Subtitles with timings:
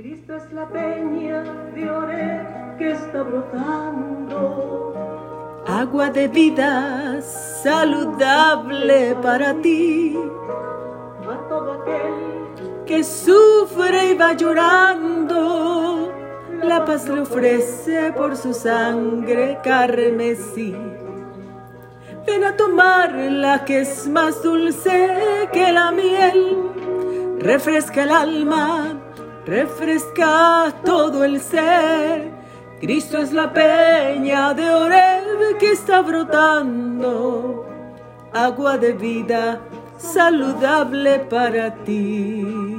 [0.00, 1.42] Cristo es la peña
[1.74, 2.40] de ore
[2.78, 4.94] que está brotando.
[5.66, 10.16] Agua de vida saludable para ti.
[11.30, 12.14] A todo aquel
[12.86, 16.10] que sufre y va llorando,
[16.62, 20.74] la paz le ofrece por su sangre carmesí.
[22.26, 25.10] Ven a tomar la que es más dulce
[25.52, 26.70] que la miel,
[27.38, 28.89] refresca el alma,
[29.50, 32.30] refresca todo el ser.
[32.80, 37.66] Cristo es la peña de Oreb que está brotando,
[38.32, 39.60] agua de vida
[39.98, 42.69] saludable para ti.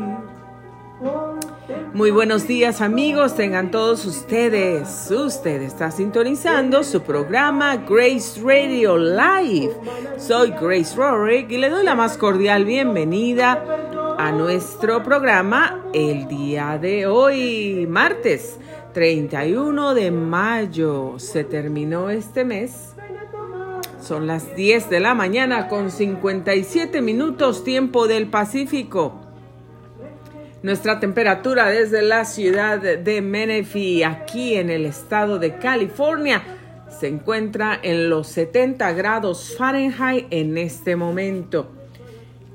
[1.94, 5.12] Muy buenos días amigos, tengan todos ustedes.
[5.12, 9.74] Usted está sintonizando su programa Grace Radio Live.
[10.18, 13.62] Soy Grace Rorick y le doy la más cordial bienvenida
[14.18, 18.58] a nuestro programa el día de hoy, martes
[18.94, 21.20] 31 de mayo.
[21.20, 22.96] Se terminó este mes.
[24.02, 29.21] Son las 10 de la mañana con 57 minutos tiempo del Pacífico.
[30.64, 36.44] Nuestra temperatura desde la ciudad de Menifee, aquí en el estado de California,
[36.88, 41.72] se encuentra en los 70 grados Fahrenheit en este momento.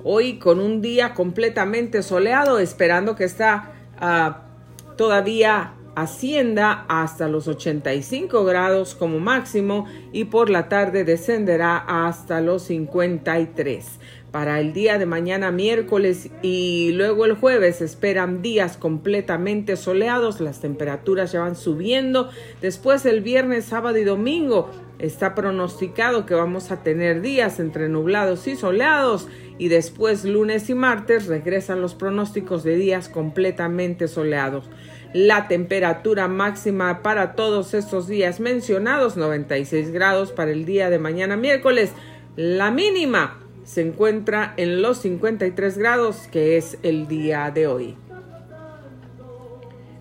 [0.04, 8.44] Hoy con un día completamente soleado, esperando que está uh, todavía ascienda hasta los 85
[8.44, 13.98] grados como máximo y por la tarde descenderá hasta los 53.
[14.36, 20.60] Para el día de mañana miércoles y luego el jueves esperan días completamente soleados, las
[20.60, 22.28] temperaturas ya van subiendo.
[22.60, 28.46] Después el viernes, sábado y domingo está pronosticado que vamos a tener días entre nublados
[28.46, 34.68] y soleados y después lunes y martes regresan los pronósticos de días completamente soleados.
[35.14, 41.38] La temperatura máxima para todos estos días mencionados, 96 grados para el día de mañana
[41.38, 41.92] miércoles.
[42.36, 47.96] La mínima se encuentra en los 53 grados, que es el día de hoy.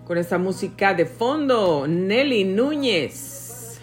[0.06, 3.80] Con esta música de fondo, Nelly Núñez,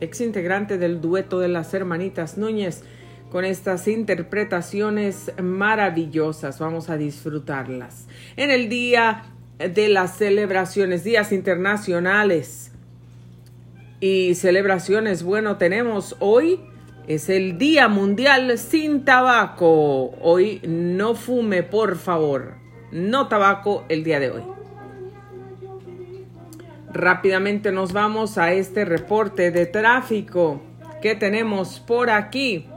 [0.00, 2.82] ex integrante del dueto de las hermanitas Núñez,
[3.30, 6.58] con estas interpretaciones maravillosas.
[6.58, 8.06] Vamos a disfrutarlas.
[8.36, 9.24] En el día
[9.58, 12.72] de las celebraciones, días internacionales
[14.00, 16.58] y celebraciones, bueno, tenemos hoy
[17.06, 20.10] es el Día Mundial sin Tabaco.
[20.20, 22.54] Hoy no fume, por favor.
[22.90, 24.42] No tabaco el día de hoy.
[26.92, 30.60] Rápidamente nos vamos a este reporte de tráfico
[31.00, 32.68] que tenemos por aquí.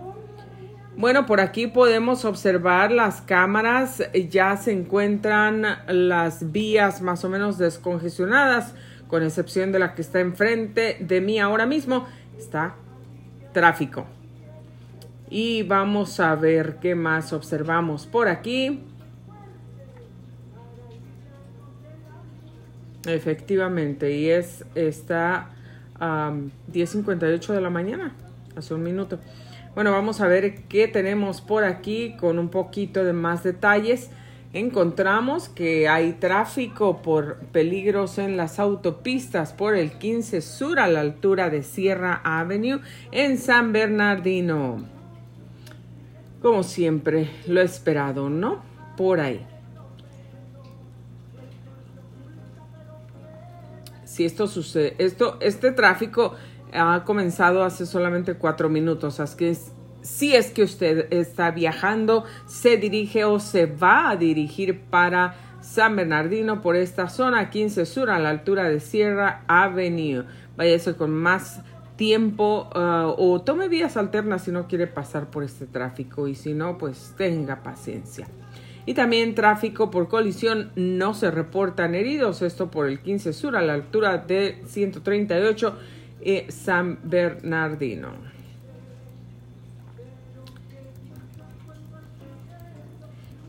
[0.96, 7.58] Bueno, por aquí podemos observar las cámaras, ya se encuentran las vías más o menos
[7.58, 8.76] descongestionadas,
[9.08, 12.06] con excepción de la que está enfrente de mí ahora mismo,
[12.38, 12.76] está
[13.54, 14.19] tráfico.
[15.30, 18.84] Y vamos a ver qué más observamos por aquí.
[23.06, 25.50] Efectivamente, y es está
[26.00, 28.14] um, 10.58 de la mañana,
[28.56, 29.20] hace un minuto.
[29.74, 34.10] Bueno, vamos a ver qué tenemos por aquí con un poquito de más detalles.
[34.52, 41.02] Encontramos que hay tráfico por peligros en las autopistas por el 15 Sur a la
[41.02, 44.99] altura de Sierra Avenue en San Bernardino.
[46.42, 48.62] Como siempre, lo esperado, ¿no?
[48.96, 49.46] Por ahí.
[54.06, 56.36] Si esto sucede, esto, este tráfico
[56.74, 59.58] ha comenzado hace solamente cuatro minutos, así que
[60.02, 65.96] si es que usted está viajando, se dirige o se va a dirigir para San
[65.96, 70.24] Bernardino por esta zona 15 Sur a la altura de Sierra Avenue.
[70.56, 71.62] Váyase con más
[72.00, 76.54] tiempo uh, o tome vías alternas si no quiere pasar por este tráfico y si
[76.54, 78.26] no, pues tenga paciencia.
[78.86, 83.62] Y también tráfico por colisión no se reportan heridos, esto por el 15 Sur a
[83.62, 85.76] la altura de 138
[86.22, 88.14] eh, San Bernardino.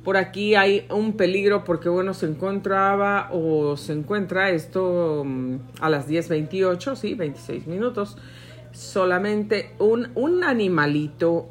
[0.02, 5.88] Por aquí hay un peligro porque, bueno, se encontraba o se encuentra esto um, a
[5.90, 8.16] las 10.28, sí, 26 minutos
[8.72, 11.48] solamente un, un animalito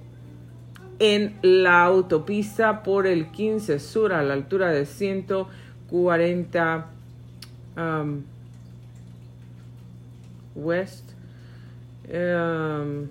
[0.99, 6.87] en la autopista por el 15 Sur a la altura de 140
[7.77, 8.21] um,
[10.55, 11.09] West.
[12.11, 13.07] Um,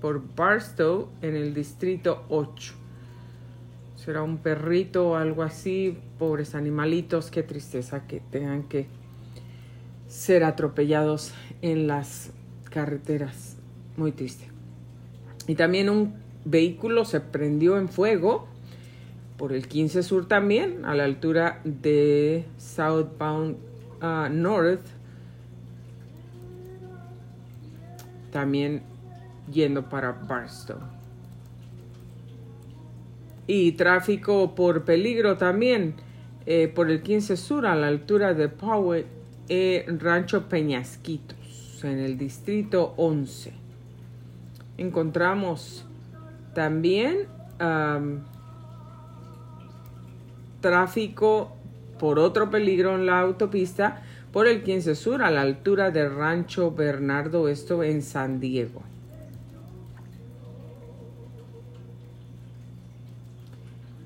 [0.00, 2.74] por Barstow en el distrito 8.
[3.96, 8.86] será un perrito o algo así, pobres animalitos, qué tristeza que tengan que
[10.10, 12.32] ser atropellados en las
[12.68, 13.56] carreteras,
[13.96, 14.48] muy triste.
[15.46, 16.14] Y también un
[16.44, 18.48] vehículo se prendió en fuego
[19.36, 23.56] por el 15 Sur también, a la altura de Southbound
[24.02, 24.84] uh, North,
[28.32, 28.82] también
[29.50, 30.78] yendo para Barstow.
[33.46, 35.94] Y tráfico por peligro también
[36.46, 39.06] eh, por el 15 Sur a la altura de Powell,
[39.50, 43.52] Rancho Peñasquitos, en el distrito 11.
[44.78, 45.84] Encontramos
[46.54, 47.26] también
[50.60, 51.56] tráfico
[51.98, 54.02] por otro peligro en la autopista
[54.32, 58.82] por el 15 Sur a la altura del Rancho Bernardo, esto en San Diego.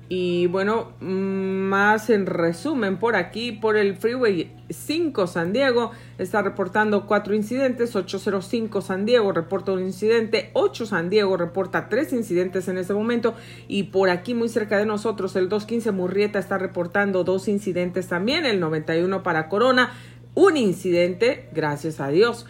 [0.09, 7.05] Y bueno, más en resumen, por aquí, por el Freeway 5 San Diego, está reportando
[7.05, 12.77] cuatro incidentes, 805 San Diego reporta un incidente, 8 San Diego reporta tres incidentes en
[12.77, 13.35] este momento
[13.67, 18.45] y por aquí muy cerca de nosotros el 215 Murrieta está reportando dos incidentes también,
[18.45, 19.93] el 91 para Corona,
[20.33, 22.45] un incidente, gracias a Dios.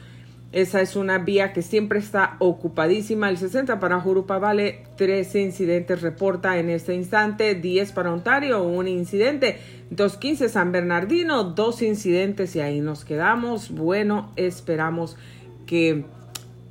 [0.56, 3.30] Esa es una vía que siempre está ocupadísima.
[3.30, 7.56] El 60 para Jurupa Vale, 13 incidentes reporta en este instante.
[7.56, 9.60] 10 para Ontario, un incidente.
[9.90, 13.70] 215 San Bernardino, dos incidentes y ahí nos quedamos.
[13.70, 15.18] Bueno, esperamos
[15.66, 16.06] que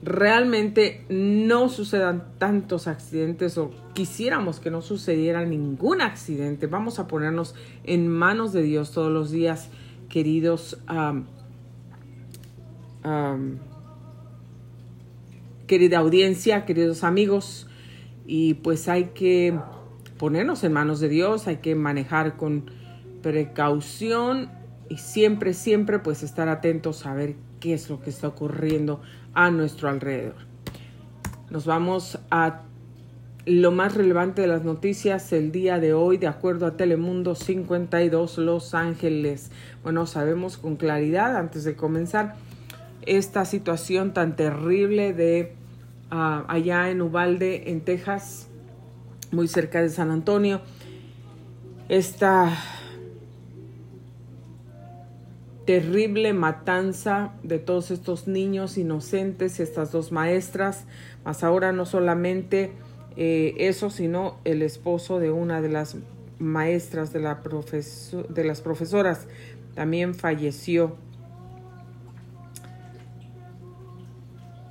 [0.03, 6.69] realmente no sucedan tantos accidentes o quisiéramos que no sucediera ningún accidente.
[6.69, 7.55] Vamos a ponernos
[7.85, 9.69] en manos de Dios todos los días,
[10.09, 10.79] queridos.
[15.67, 17.69] Querida audiencia, queridos amigos,
[18.27, 19.59] y pues hay que
[20.19, 22.71] ponernos en manos de Dios, hay que manejar con
[23.23, 24.51] precaución
[24.89, 29.01] y siempre, siempre pues estar atentos a ver qué es lo que está ocurriendo
[29.33, 30.37] a nuestro alrededor.
[31.51, 32.63] Nos vamos a
[33.47, 38.39] lo más relevante de las noticias el día de hoy, de acuerdo a Telemundo 52
[38.39, 39.51] Los Ángeles.
[39.83, 42.37] Bueno, sabemos con claridad, antes de comenzar,
[43.07, 45.53] esta situación tan terrible de
[46.11, 48.49] ah, allá en Ubalde, en Texas,
[49.31, 50.61] muy cerca de San Antonio.
[51.89, 52.57] Esta
[55.65, 60.85] terrible matanza de todos estos niños inocentes, estas dos maestras,
[61.25, 62.73] más ahora no solamente
[63.17, 65.97] eh, eso, sino el esposo de una de las
[66.39, 67.41] maestras de, la
[68.29, 69.27] de las profesoras.
[69.75, 70.97] También falleció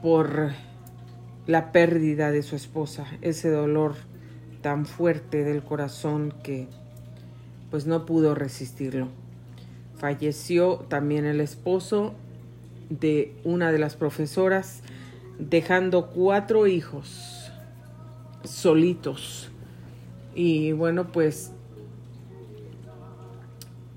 [0.03, 0.51] por
[1.47, 3.95] la pérdida de su esposa, ese dolor
[4.61, 6.67] tan fuerte del corazón que
[7.71, 9.07] pues no pudo resistirlo.
[9.95, 12.15] Falleció también el esposo
[12.89, 14.81] de una de las profesoras,
[15.39, 17.49] dejando cuatro hijos
[18.43, 19.51] solitos.
[20.35, 21.53] Y bueno, pues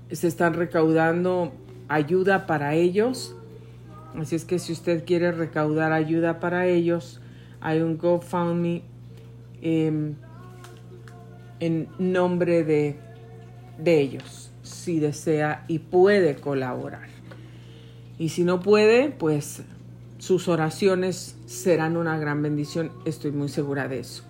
[0.09, 1.51] se están recaudando
[1.89, 3.36] ayuda para ellos
[4.15, 7.21] Así es que si usted quiere recaudar ayuda para ellos,
[7.61, 8.83] hay un GoFundMe
[9.61, 10.15] em,
[11.59, 12.97] en nombre de,
[13.77, 17.07] de ellos, si desea y puede colaborar.
[18.17, 19.63] Y si no puede, pues
[20.17, 24.23] sus oraciones serán una gran bendición, estoy muy segura de eso.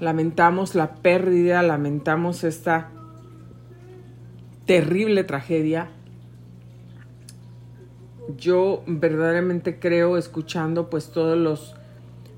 [0.00, 2.90] Lamentamos la pérdida, lamentamos esta
[4.66, 5.90] terrible tragedia
[8.36, 11.74] yo verdaderamente creo escuchando pues todos los,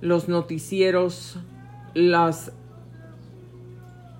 [0.00, 1.38] los noticieros,
[1.94, 2.52] las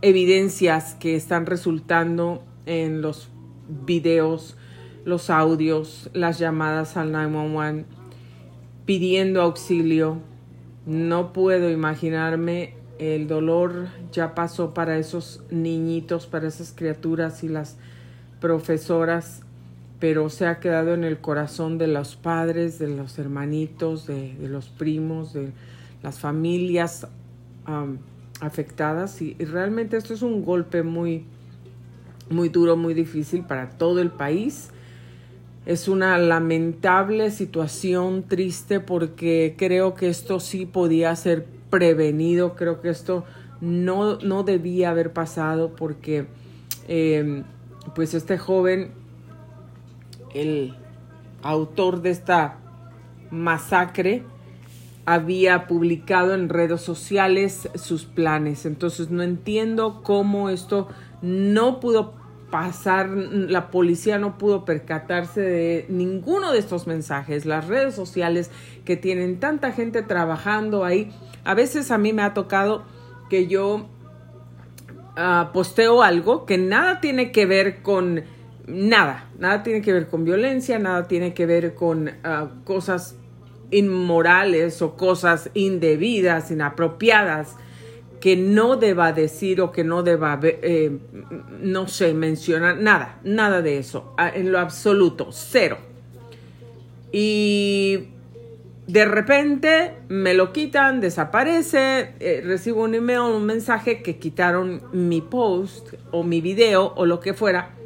[0.02, 3.28] evidencias que están resultando en los
[3.86, 4.56] videos,
[5.04, 7.98] los audios, las llamadas al 911
[8.88, 10.18] pidiendo auxilio.
[10.86, 17.76] No puedo imaginarme el dolor ya pasó para esos niñitos, para esas criaturas y las
[18.40, 19.42] profesoras
[20.00, 24.68] pero se ha quedado en el corazón de los padres, de los hermanitos, de, los
[24.68, 25.50] primos, de
[26.02, 27.06] las familias
[28.40, 31.24] afectadas y, realmente esto es un golpe muy,
[32.30, 34.70] muy duro, muy difícil para todo el país.
[35.66, 42.88] Es una lamentable situación triste porque creo que esto sí podía ser prevenido, creo que
[42.88, 43.24] esto
[43.60, 46.26] no, no debía haber pasado porque
[46.86, 47.42] eh,
[47.94, 48.92] pues este joven
[50.34, 50.74] el
[51.42, 52.58] autor de esta
[53.30, 54.22] masacre
[55.06, 58.66] había publicado en redes sociales sus planes.
[58.66, 60.88] Entonces no entiendo cómo esto
[61.22, 62.14] no pudo
[62.50, 67.46] pasar, la policía no pudo percatarse de ninguno de estos mensajes.
[67.46, 68.50] Las redes sociales
[68.84, 71.10] que tienen tanta gente trabajando ahí,
[71.44, 72.84] a veces a mí me ha tocado
[73.30, 73.86] que yo
[75.16, 78.24] uh, posteo algo que nada tiene que ver con
[78.68, 83.16] nada, nada tiene que ver con violencia, nada tiene que ver con uh, cosas
[83.70, 87.56] inmorales o cosas indebidas, inapropiadas
[88.20, 90.98] que no deba decir o que no deba, eh,
[91.60, 95.78] no sé, mencionar, nada, nada de eso, en lo absoluto, cero.
[97.12, 98.08] Y
[98.88, 105.20] de repente me lo quitan, desaparece, eh, recibo un email, un mensaje que quitaron mi
[105.20, 107.77] post o mi video o lo que fuera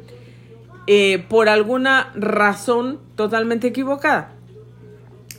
[0.87, 4.33] eh, por alguna razón totalmente equivocada.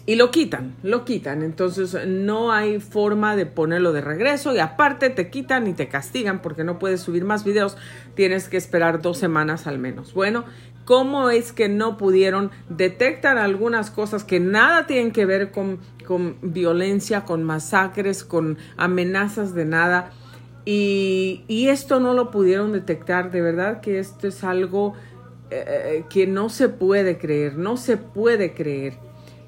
[0.07, 1.43] Y lo quitan, lo quitan.
[1.43, 6.43] Entonces no hay forma de ponerlo de regreso y aparte te quitan y te castigan
[6.43, 7.79] porque no puedes subir más videos.
[8.15, 10.13] Tienes que esperar dos semanas al menos.
[10.13, 10.45] Bueno,
[10.85, 16.37] ¿cómo es que no pudieron detectar algunas cosas que nada tienen que ver con, con
[16.43, 20.11] violencia, con masacres, con amenazas de nada?
[20.67, 23.31] Y, y, esto no lo pudieron detectar.
[23.31, 24.95] De verdad que esto es algo
[25.57, 28.95] eh, eh, que no se puede creer, no se puede creer.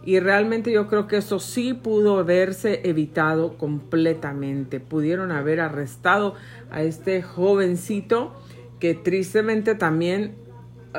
[0.04, 4.78] Y realmente yo creo que eso sí pudo haberse evitado completamente.
[4.78, 6.34] Pudieron haber arrestado
[6.70, 8.32] a este jovencito
[8.78, 10.36] que tristemente también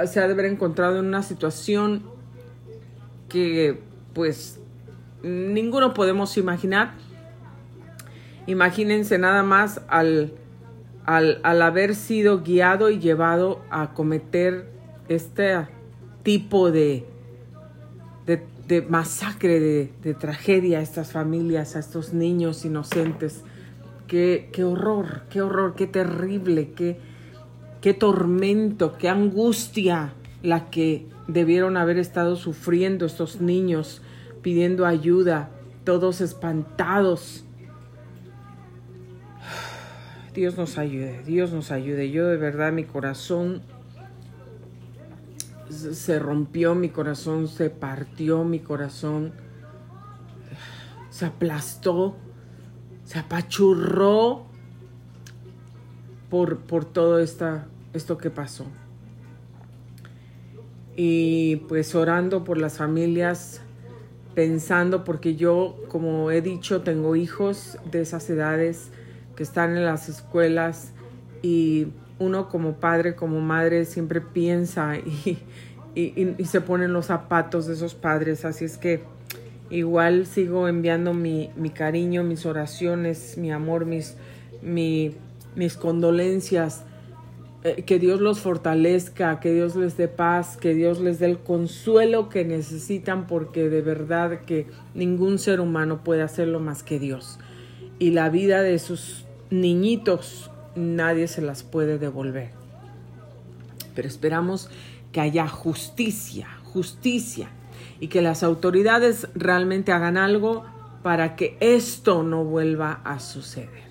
[0.08, 2.04] se ha de haber encontrado en una situación
[3.30, 3.80] que
[4.14, 4.60] pues
[5.24, 6.96] ninguno podemos imaginar.
[8.46, 10.34] Imagínense nada más al,
[11.06, 14.77] al, al haber sido guiado y llevado a cometer
[15.10, 15.68] este
[16.24, 17.06] tipo de,
[18.68, 23.44] de masacre, de, tragedia a estas familias, a estos niños inocentes.
[24.08, 26.98] Qué, qué horror, qué horror, qué terrible, qué,
[27.82, 34.02] qué tormento, qué angustia la que debieron haber estado sufriendo estos niños
[34.42, 35.50] pidiendo ayuda,
[35.84, 37.46] todos espantados.
[40.34, 42.12] Dios nos ayude, Dios nos ayude.
[42.12, 43.62] Yo de verdad mi corazón
[45.70, 49.34] se rompió mi corazón, se partió mi corazón,
[51.10, 52.16] se aplastó,
[53.04, 54.46] se apachurró
[56.30, 58.66] por, por todo esta, esto que pasó.
[60.96, 63.62] Y pues orando por las familias,
[64.34, 68.92] pensando, porque yo, como he dicho, tengo hijos de esas edades
[69.36, 70.94] que están en las escuelas
[71.42, 71.88] y
[72.20, 75.40] uno como padre, como madre, siempre piensa y,
[75.98, 78.46] y, se ponen los zapatos de esos padres.
[78.46, 79.02] Así es que
[79.70, 84.16] igual sigo enviando mi, mi cariño, mis oraciones, mi amor, mis,
[84.62, 85.16] mi,
[85.56, 86.84] mis condolencias.
[87.64, 91.40] Eh, que Dios los fortalezca, que Dios les dé paz, que Dios les dé el
[91.40, 97.40] consuelo que necesitan, porque de verdad que ningún ser humano puede hacerlo más que Dios.
[97.98, 102.52] Y la vida de sus niñitos nadie se las puede devolver.
[103.96, 104.70] Pero esperamos
[105.12, 107.50] que haya justicia, justicia,
[108.00, 110.66] y que las autoridades realmente hagan algo
[111.04, 113.88] para que esto no vuelva a suceder.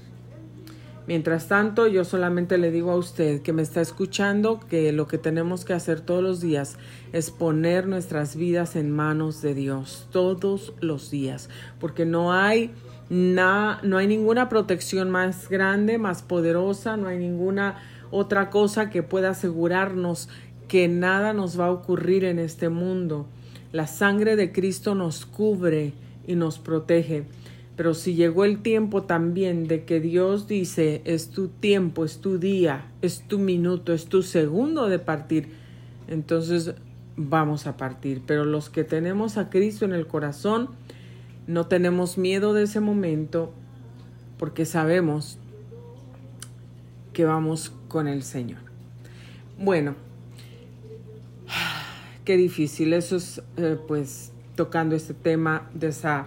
[1.07, 5.19] Mientras tanto, yo solamente le digo a usted que me está escuchando que lo que
[5.19, 6.79] tenemos que hacer todos los días
[7.13, 12.75] es poner nuestras vidas en manos de Dios, todos los días, porque no hay
[13.09, 17.79] no hay ninguna protección más grande, más poderosa, no hay ninguna
[18.11, 20.29] otra cosa que pueda asegurarnos
[20.69, 23.27] que nada nos va a ocurrir en este mundo.
[23.73, 25.93] La sangre de Cristo nos cubre
[26.27, 27.25] y nos protege.
[27.77, 32.39] Pero si llegó el tiempo también de que Dios dice, es tu tiempo, es tu
[32.39, 35.49] día, es tu minuto, es tu segundo de partir,
[36.09, 36.75] entonces
[37.17, 38.23] vamos a partir.
[38.27, 40.71] Pero los que tenemos a Cristo en el corazón,
[41.47, 43.53] no tenemos miedo de ese momento
[44.39, 45.39] porque sabemos
[47.13, 48.61] que vamos con el Señor.
[49.59, 49.95] Bueno,
[52.27, 52.93] qué difícil.
[52.93, 56.27] Eso es, eh, pues, tocando este tema de esa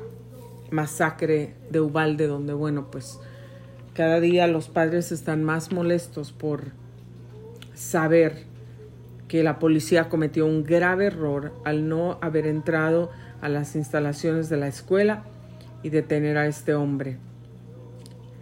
[0.71, 3.19] masacre de Ubalde, donde, bueno, pues,
[3.93, 6.71] cada día los padres están más molestos por
[7.75, 8.45] saber
[9.27, 14.57] que la policía cometió un grave error al no haber entrado a las instalaciones de
[14.57, 15.23] la escuela
[15.83, 17.17] y detener a este hombre.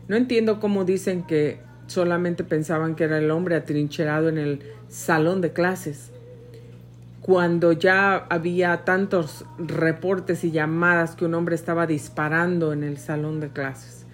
[0.07, 5.41] No entiendo cómo dicen que solamente pensaban que era el hombre atrincherado en el salón
[5.41, 6.11] de clases.
[7.27, 13.41] Cuando ya había tantos reportes y llamadas que un hombre estaba disparando en el salón
[13.41, 14.05] de clases.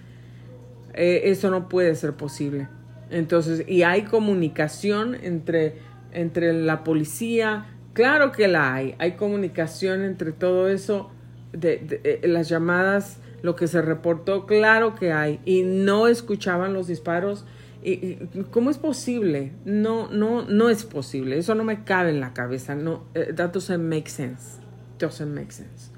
[0.94, 2.66] Eh, eso no puede ser posible.
[3.10, 5.76] Entonces, y hay comunicación entre,
[6.10, 11.08] entre la policía, claro que la hay, hay comunicación entre todo eso,
[11.52, 16.88] de, eh, las llamadas, lo que se reportó, claro que hay, y no escuchaban los
[16.88, 17.44] disparos
[18.50, 19.52] ¿Cómo es posible?
[19.64, 21.38] No, no, no es posible.
[21.38, 22.74] Eso no me cabe en la cabeza.
[22.74, 24.58] No, eh, that doesn't make sense.
[24.98, 25.90] Doesn't make sense.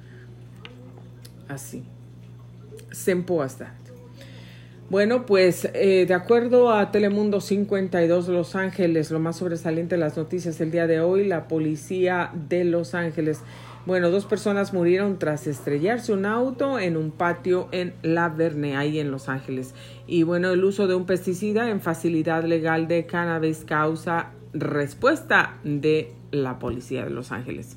[1.48, 1.84] Así.
[2.90, 3.86] Simple as that.
[4.88, 10.16] Bueno, pues eh, de acuerdo a Telemundo 52 Los Ángeles, lo más sobresaliente de las
[10.16, 13.40] noticias del día de hoy, la policía de Los Ángeles
[13.86, 18.98] bueno, dos personas murieron tras estrellarse un auto en un patio en La Verne, ahí
[18.98, 19.74] en Los Ángeles.
[20.08, 26.12] Y bueno, el uso de un pesticida en facilidad legal de cannabis causa respuesta de
[26.32, 27.76] la policía de Los Ángeles.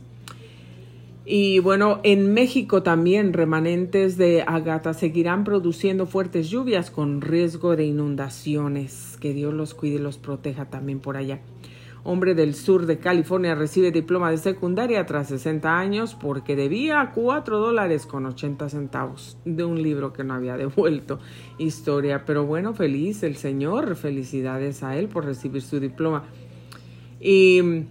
[1.26, 7.86] Y bueno, en México también remanentes de Agata seguirán produciendo fuertes lluvias con riesgo de
[7.86, 9.16] inundaciones.
[9.22, 11.40] Que Dios los cuide y los proteja también por allá
[12.04, 17.60] hombre del sur de California, recibe diploma de secundaria tras 60 años porque debía 4
[17.60, 21.20] dólares con 80 centavos de un libro que no había devuelto.
[21.58, 26.24] Historia, pero bueno, feliz el señor, felicidades a él por recibir su diploma.
[27.20, 27.84] Y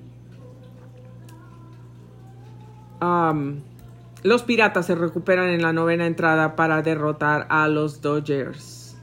[4.22, 8.96] los piratas se recuperan en la novena entrada para derrotar a los Dodgers.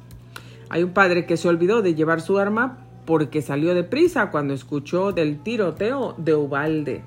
[0.70, 5.12] Hay un padre que se olvidó de llevar su arma porque salió deprisa cuando escuchó
[5.12, 7.04] del tiroteo de Ubalde.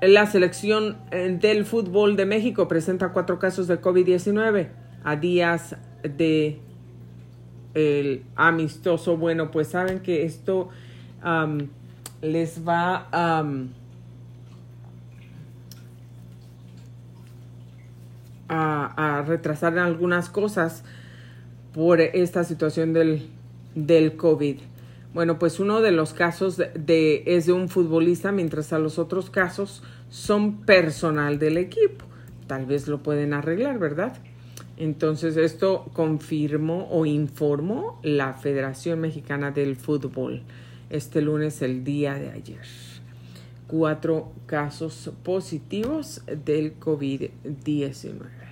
[0.00, 4.68] La selección eh, del fútbol de México presenta cuatro casos de COVID-19
[5.04, 6.58] a días de
[7.74, 9.18] el amistoso.
[9.18, 10.70] Bueno, pues saben que esto
[12.22, 13.44] les va a,
[18.48, 20.82] a retrasar algunas cosas
[21.72, 23.28] por esta situación del,
[23.74, 24.58] del COVID.
[25.12, 29.30] Bueno, pues uno de los casos de, es de un futbolista, mientras a los otros
[29.30, 32.04] casos son personal del equipo.
[32.46, 34.16] Tal vez lo pueden arreglar, ¿verdad?
[34.76, 40.42] Entonces esto confirmó o informó la Federación Mexicana del Fútbol
[40.90, 42.60] este lunes, el día de ayer.
[43.68, 48.49] Cuatro casos positivos del COVID-19.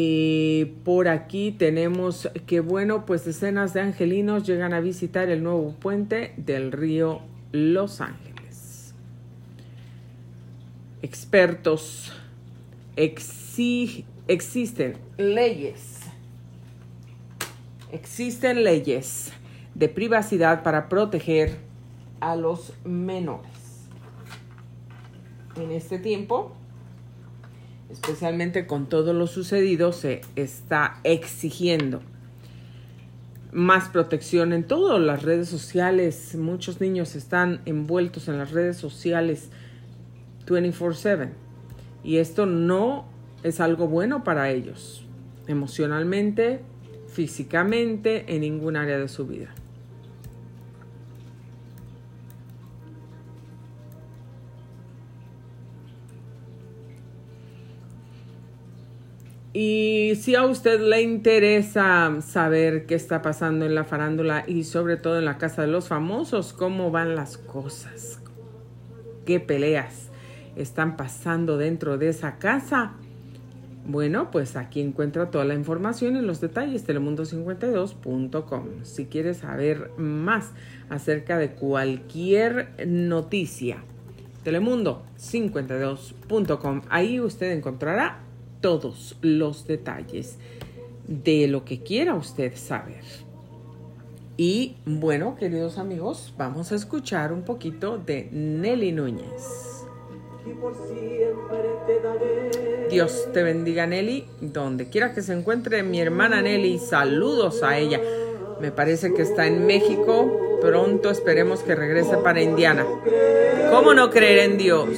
[0.00, 5.72] Y por aquí tenemos que, bueno, pues decenas de angelinos llegan a visitar el nuevo
[5.72, 8.94] puente del río Los Ángeles.
[11.02, 12.12] Expertos
[12.94, 16.02] existen leyes.
[17.90, 19.32] Existen leyes
[19.74, 21.56] de privacidad para proteger
[22.20, 23.50] a los menores.
[25.56, 26.52] En este tiempo,
[27.90, 32.00] especialmente con todo lo sucedido, se está exigiendo
[33.52, 36.34] más protección en todas las redes sociales.
[36.34, 39.48] Muchos niños están envueltos en las redes sociales
[40.46, 41.30] 24/7
[42.04, 43.06] y esto no
[43.42, 45.04] es algo bueno para ellos,
[45.46, 46.60] emocionalmente,
[47.08, 49.54] físicamente, en ningún área de su vida.
[59.52, 64.98] Y si a usted le interesa saber qué está pasando en la farándula y sobre
[64.98, 68.20] todo en la casa de los famosos, cómo van las cosas,
[69.24, 70.10] qué peleas
[70.56, 72.92] están pasando dentro de esa casa,
[73.86, 78.66] bueno, pues aquí encuentra toda la información y los detalles, telemundo52.com.
[78.82, 80.50] Si quiere saber más
[80.90, 83.78] acerca de cualquier noticia,
[84.44, 86.82] telemundo52.com.
[86.90, 88.27] Ahí usted encontrará
[88.60, 90.38] todos los detalles
[91.06, 93.02] de lo que quiera usted saber.
[94.36, 99.84] Y bueno, queridos amigos, vamos a escuchar un poquito de Nelly Núñez.
[102.88, 108.00] Dios te bendiga Nelly, donde quiera que se encuentre mi hermana Nelly, saludos a ella.
[108.60, 112.86] Me parece que está en México, pronto esperemos que regrese para Indiana.
[113.72, 114.88] ¿Cómo no creer en Dios?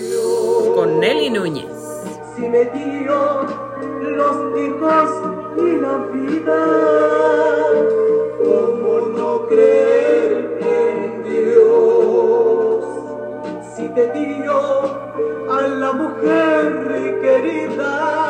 [0.75, 1.70] Con Nelly Núñez
[2.41, 3.43] si me dio
[4.01, 5.11] los hijos
[5.59, 6.61] y la vida.
[8.43, 12.85] ¿Cómo no creer en Dios?
[13.75, 14.59] Si te dio
[15.51, 18.30] a la mujer querida,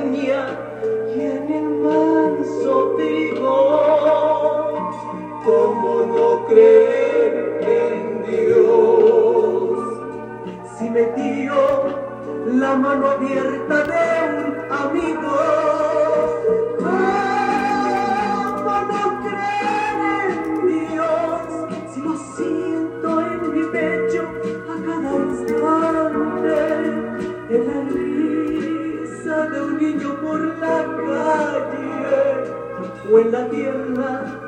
[33.11, 34.39] o en la tierna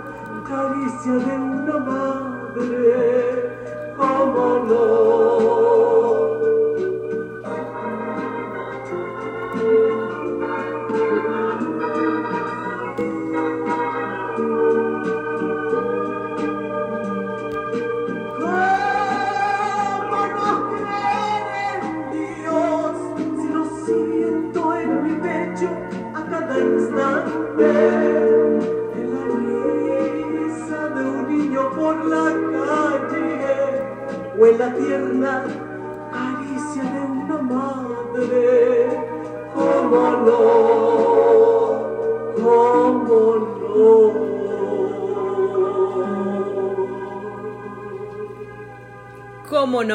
[0.47, 3.49] caricia de una madre,
[3.97, 5.12] ¿cómo no?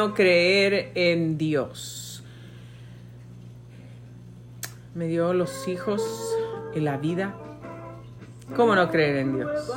[0.09, 2.23] ¿Cómo no creer en Dios?
[4.95, 6.01] Me dio los hijos
[6.73, 7.35] y la vida.
[8.55, 9.71] ¿Cómo no creer en Dios?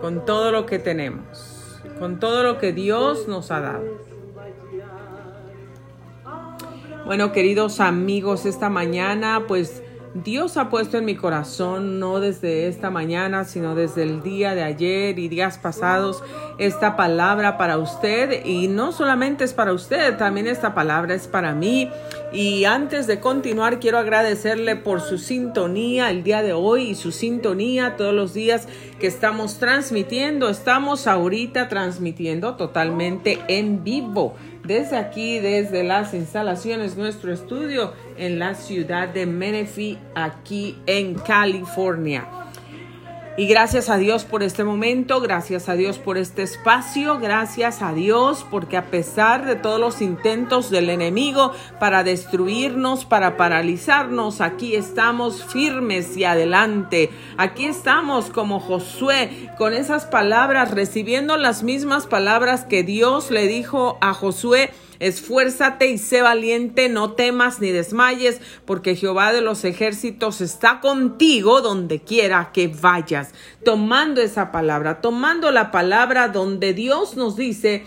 [0.00, 3.84] Con todo lo que tenemos, con todo lo que Dios nos ha dado.
[7.06, 12.90] Bueno, queridos amigos, esta mañana pues Dios ha puesto en mi corazón, no desde esta
[12.90, 16.22] mañana, sino desde el día de ayer y días pasados,
[16.58, 18.44] esta palabra para usted.
[18.44, 21.90] Y no solamente es para usted, también esta palabra es para mí.
[22.32, 27.12] Y antes de continuar, quiero agradecerle por su sintonía el día de hoy y su
[27.12, 28.68] sintonía todos los días
[28.98, 30.48] que estamos transmitiendo.
[30.48, 38.54] Estamos ahorita transmitiendo totalmente en vivo desde aquí, desde las instalaciones, nuestro estudio en la
[38.54, 42.26] ciudad de Menifee, aquí en California.
[43.34, 47.94] Y gracias a Dios por este momento, gracias a Dios por este espacio, gracias a
[47.94, 54.74] Dios porque a pesar de todos los intentos del enemigo para destruirnos, para paralizarnos, aquí
[54.76, 57.08] estamos firmes y adelante.
[57.38, 63.96] Aquí estamos como Josué con esas palabras, recibiendo las mismas palabras que Dios le dijo
[64.02, 70.40] a Josué Esfuérzate y sé valiente, no temas ni desmayes, porque Jehová de los ejércitos
[70.40, 73.32] está contigo donde quiera que vayas.
[73.64, 77.84] Tomando esa palabra, tomando la palabra donde Dios nos dice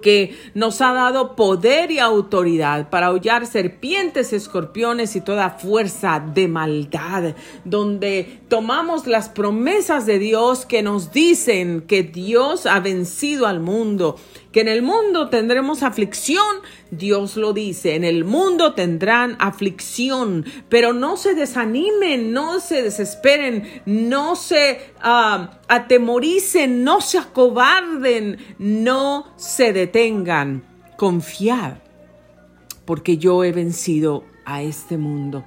[0.00, 6.48] que nos ha dado poder y autoridad para hollar serpientes, escorpiones y toda fuerza de
[6.48, 13.60] maldad, donde tomamos las promesas de Dios que nos dicen que Dios ha vencido al
[13.60, 14.16] mundo,
[14.56, 16.40] que en el mundo tendremos aflicción,
[16.90, 23.82] Dios lo dice, en el mundo tendrán aflicción, pero no se desanimen, no se desesperen,
[23.84, 30.64] no se uh, atemoricen, no se acobarden, no se detengan.
[30.96, 31.74] Confiad,
[32.86, 35.44] porque yo he vencido a este mundo.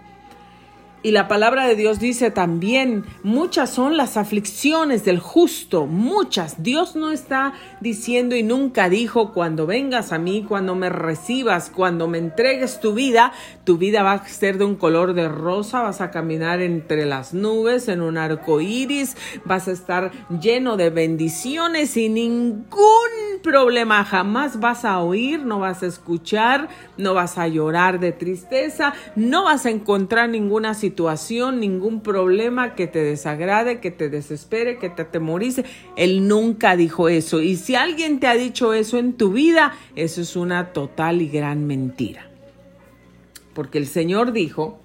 [1.02, 6.62] Y la palabra de Dios dice también, muchas son las aflicciones del justo, muchas.
[6.62, 12.10] Dios no está diciendo y nunca dijo, cuando vengas a mí, cuando me recibas, cuando
[12.10, 13.32] me entregues tu vida,
[13.64, 17.34] tu vida va a ser de un color de rosa, vas a caminar entre las
[17.34, 22.66] nubes, en un arco iris, vas a estar lleno de bendiciones y ningún
[23.42, 24.04] problema.
[24.04, 29.46] Jamás vas a oír, no vas a escuchar, no vas a llorar de tristeza, no
[29.46, 30.89] vas a encontrar ninguna situación
[31.52, 35.66] ningún problema que te desagrade, que te desespere, que te atemorice.
[35.96, 37.42] Él nunca dijo eso.
[37.42, 41.30] Y si alguien te ha dicho eso en tu vida, eso es una total y
[41.30, 42.30] gran mentira.
[43.54, 44.80] Porque el Señor dijo,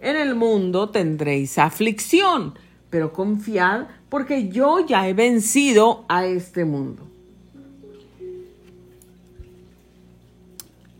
[0.00, 2.58] en el mundo tendréis aflicción,
[2.90, 7.02] pero confiad porque yo ya he vencido a este mundo.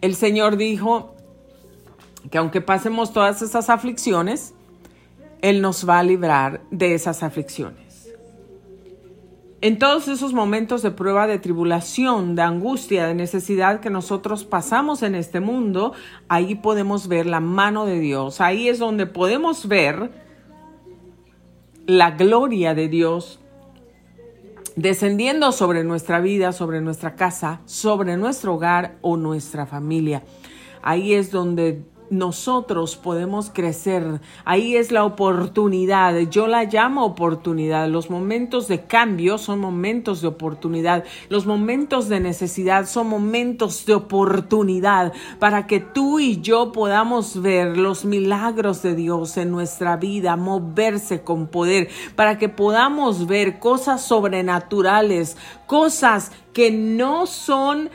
[0.01, 1.14] El Señor dijo,
[2.31, 4.55] que aunque pasemos todas esas aflicciones,
[5.43, 7.85] Él nos va a librar de esas aflicciones.
[9.61, 15.03] En todos esos momentos de prueba, de tribulación, de angustia, de necesidad que nosotros pasamos
[15.03, 15.95] en este mundo,
[16.29, 18.43] ahí podemos ver la mano de Dios.
[18.43, 20.11] Ahí es donde podemos ver
[21.87, 23.41] la gloria de Dios
[24.77, 30.25] descendiendo sobre nuestra vida, sobre nuestra casa, sobre nuestro hogar o nuestra familia.
[30.83, 34.21] Ahí es donde nosotros podemos crecer.
[34.45, 36.17] Ahí es la oportunidad.
[36.31, 37.89] Yo la llamo oportunidad.
[37.89, 41.05] Los momentos de cambio son momentos de oportunidad.
[41.29, 47.77] Los momentos de necesidad son momentos de oportunidad para que tú y yo podamos ver
[47.77, 54.03] los milagros de Dios en nuestra vida, moverse con poder, para que podamos ver cosas
[54.03, 55.37] sobrenaturales,
[55.67, 57.91] cosas que no son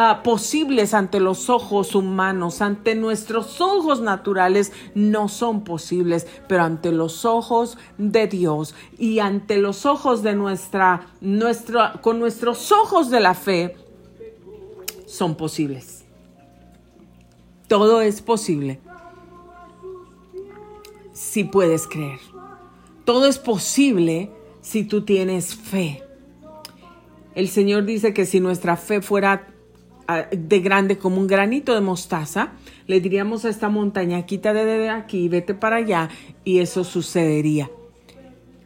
[0.00, 6.92] Ah, posibles ante los ojos humanos, ante nuestros ojos naturales, no son posibles, pero ante
[6.92, 13.18] los ojos de Dios y ante los ojos de nuestra, nuestra, con nuestros ojos de
[13.18, 13.74] la fe,
[15.04, 16.04] son posibles.
[17.66, 18.78] Todo es posible
[21.12, 22.20] si puedes creer.
[23.04, 24.30] Todo es posible
[24.60, 26.04] si tú tienes fe.
[27.34, 29.57] El Señor dice que si nuestra fe fuera
[30.30, 32.52] de grande como un granito de mostaza,
[32.86, 36.08] le diríamos a esta montaña, quítate de aquí, vete para allá,
[36.44, 37.70] y eso sucedería.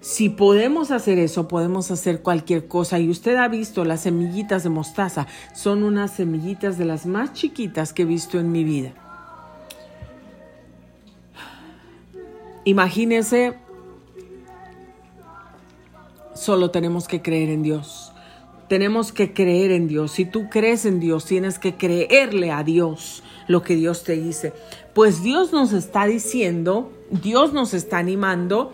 [0.00, 2.98] Si podemos hacer eso, podemos hacer cualquier cosa.
[2.98, 5.28] Y usted ha visto las semillitas de mostaza.
[5.54, 8.94] Son unas semillitas de las más chiquitas que he visto en mi vida.
[12.64, 13.54] Imagínese,
[16.34, 18.11] solo tenemos que creer en Dios.
[18.68, 20.12] Tenemos que creer en Dios.
[20.12, 24.52] Si tú crees en Dios, tienes que creerle a Dios lo que Dios te dice.
[24.94, 28.72] Pues Dios nos está diciendo, Dios nos está animando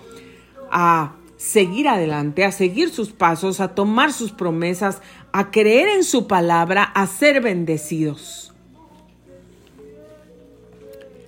[0.71, 5.01] a seguir adelante, a seguir sus pasos, a tomar sus promesas,
[5.33, 8.53] a creer en su palabra, a ser bendecidos.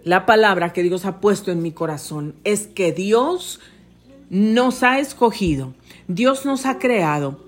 [0.04, 3.60] La palabra que Dios ha puesto en mi corazón es que Dios
[4.30, 5.74] nos ha escogido,
[6.08, 7.38] Dios nos ha creado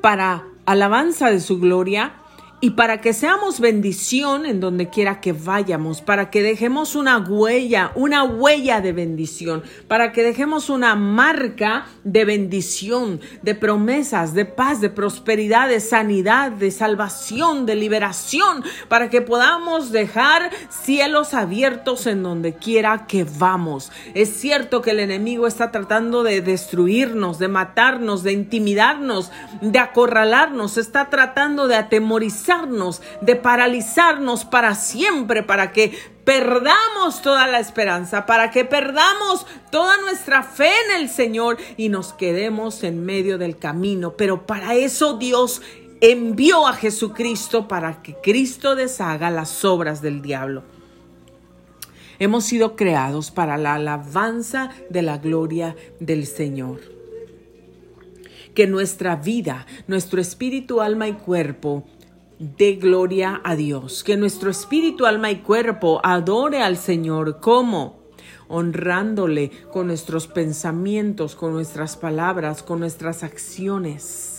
[0.00, 2.12] para alabanza de su gloria
[2.60, 7.92] y para que seamos bendición en donde quiera que vayamos, para que dejemos una huella,
[7.94, 14.80] una huella de bendición, para que dejemos una marca de bendición, de promesas, de paz,
[14.80, 22.24] de prosperidad, de sanidad, de salvación, de liberación, para que podamos dejar cielos abiertos en
[22.24, 23.92] donde quiera que vamos.
[24.14, 30.76] Es cierto que el enemigo está tratando de destruirnos, de matarnos, de intimidarnos, de acorralarnos,
[30.76, 31.76] está tratando de
[33.20, 35.92] de paralizarnos para siempre, para que
[36.24, 42.14] perdamos toda la esperanza, para que perdamos toda nuestra fe en el Señor y nos
[42.14, 44.14] quedemos en medio del camino.
[44.16, 45.60] Pero para eso Dios
[46.00, 50.62] envió a Jesucristo para que Cristo deshaga las obras del diablo.
[52.18, 56.80] Hemos sido creados para la alabanza de la gloria del Señor.
[58.54, 61.84] Que nuestra vida, nuestro espíritu, alma y cuerpo
[62.38, 64.04] de gloria a Dios.
[64.04, 67.40] Que nuestro espíritu, alma y cuerpo adore al Señor.
[67.40, 67.98] como
[68.50, 74.38] Honrándole con nuestros pensamientos, con nuestras palabras, con nuestras acciones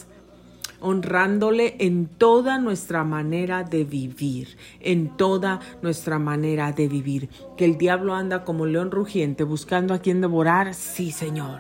[0.81, 7.29] honrándole en toda nuestra manera de vivir, en toda nuestra manera de vivir.
[7.57, 10.73] Que el diablo anda como león rugiente buscando a quien devorar.
[10.73, 11.59] Sí, Señor.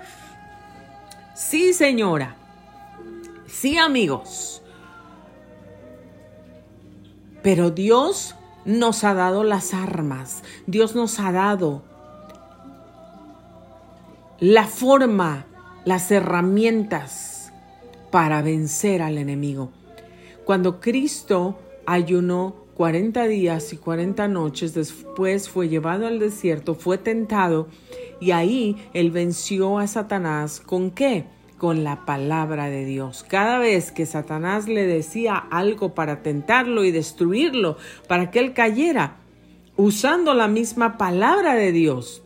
[1.35, 2.35] Sí, señora.
[3.47, 4.58] Sí, amigos.
[7.41, 11.81] Pero Dios nos ha dado las armas, Dios nos ha dado
[14.39, 15.45] la forma,
[15.85, 17.51] las herramientas
[18.11, 19.71] para vencer al enemigo.
[20.45, 27.67] Cuando Cristo ayunó 40 días y 40 noches, después fue llevado al desierto, fue tentado
[28.19, 31.25] y ahí él venció a Satanás con qué?
[31.59, 33.23] Con la palabra de Dios.
[33.27, 39.17] Cada vez que Satanás le decía algo para tentarlo y destruirlo, para que él cayera,
[39.77, 42.23] usando la misma palabra de Dios,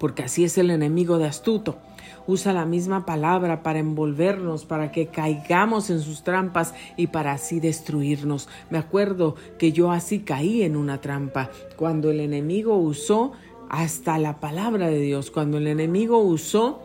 [0.00, 1.78] porque así es el enemigo de astuto.
[2.26, 7.60] Usa la misma palabra para envolvernos, para que caigamos en sus trampas y para así
[7.60, 8.48] destruirnos.
[8.70, 13.32] Me acuerdo que yo así caí en una trampa, cuando el enemigo usó
[13.68, 16.82] hasta la palabra de Dios, cuando el enemigo usó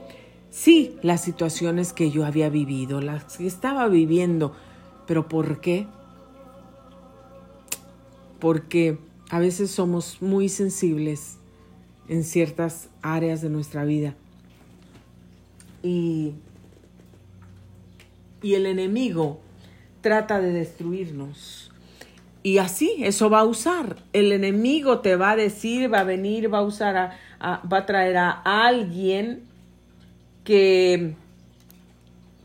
[0.56, 4.56] Sí, las situaciones que yo había vivido, las que estaba viviendo.
[5.06, 5.86] ¿Pero por qué?
[8.40, 8.98] Porque
[9.30, 11.40] a veces somos muy sensibles
[12.08, 14.16] en ciertas áreas de nuestra vida.
[15.84, 16.36] Y,
[18.42, 19.42] y el enemigo
[20.00, 21.70] trata de destruirnos.
[22.44, 23.98] Y así, eso va a usar.
[24.14, 26.96] El enemigo te va a decir, va a venir, va a usar,
[27.42, 29.54] a, va a traer a alguien
[30.46, 31.16] que,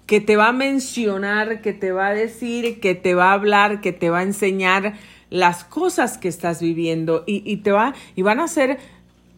[0.07, 3.81] que te va a mencionar, que te va a decir, que te va a hablar,
[3.81, 4.95] que te va a enseñar
[5.31, 8.79] las cosas que estás viviendo y, te va, y van a ser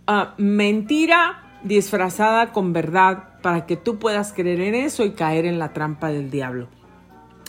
[0.07, 5.59] ah, mentira disfrazada con verdad para que tú puedas creer en eso y caer en
[5.59, 6.68] la trampa del diablo.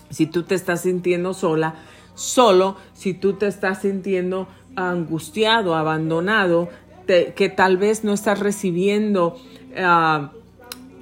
[0.10, 1.76] Si tú te estás sintiendo sola,
[2.16, 6.70] solo, si tú te estás sintiendo angustiado, abandonado,
[7.08, 9.38] que tal vez no estás recibiendo
[9.78, 10.32] ah,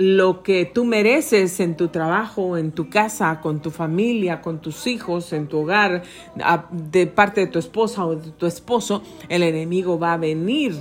[0.02, 4.88] lo que tú mereces en tu trabajo, en tu casa, con tu familia, con tus
[4.88, 6.02] hijos, en tu hogar,
[6.72, 10.74] de parte de tu esposa o de tu esposo, el enemigo va a venir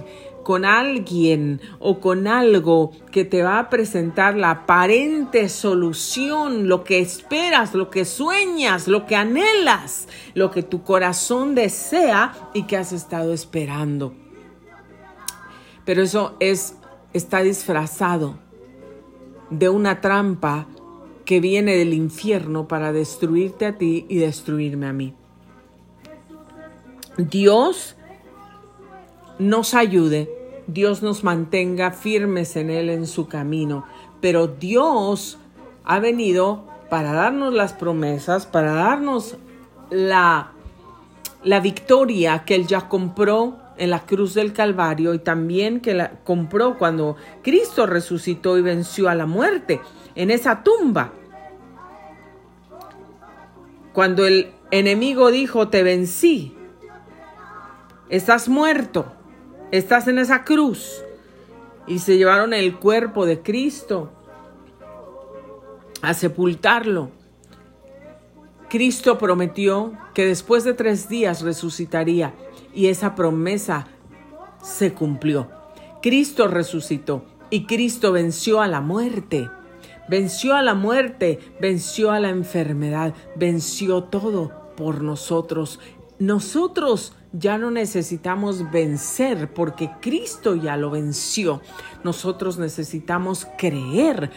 [0.42, 7.00] con alguien o con algo que te va a presentar la aparente solución, lo que
[7.00, 12.92] esperas, lo que sueñas, lo que anhelas, lo que tu corazón desea y que has
[12.92, 14.14] estado esperando.
[15.84, 16.76] Pero eso es
[17.12, 18.38] está disfrazado
[19.50, 20.66] de una trampa
[21.24, 25.14] que viene del infierno para destruirte a ti y destruirme a mí.
[27.16, 27.96] Dios
[29.38, 30.30] nos ayude,
[30.66, 33.84] Dios nos mantenga firmes en Él, en su camino,
[34.20, 35.38] pero Dios
[35.84, 39.36] ha venido para darnos las promesas, para darnos
[39.90, 40.52] la,
[41.42, 46.10] la victoria que Él ya compró en la cruz del Calvario y también que la
[46.22, 49.80] compró cuando Cristo resucitó y venció a la muerte
[50.14, 51.14] en esa tumba.
[53.94, 56.54] Cuando el enemigo dijo, te vencí,
[58.10, 59.12] estás muerto,
[59.72, 61.02] estás en esa cruz.
[61.86, 64.12] Y se llevaron el cuerpo de Cristo
[66.02, 67.10] a sepultarlo.
[68.68, 72.34] Cristo prometió que después de tres días resucitaría
[72.74, 73.86] y esa promesa
[74.62, 75.48] se cumplió.
[76.02, 79.50] Cristo resucitó y Cristo venció a la muerte.
[80.08, 85.78] Venció a la muerte, venció a la enfermedad, venció todo por nosotros.
[86.18, 91.60] Nosotros ya no necesitamos vencer porque Cristo ya lo venció.
[92.02, 94.30] Nosotros necesitamos creer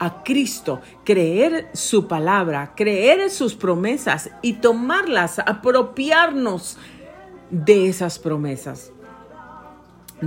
[0.00, 6.78] a Cristo, creer su palabra, creer en sus promesas y tomarlas, apropiarnos
[7.50, 8.92] de esas promesas.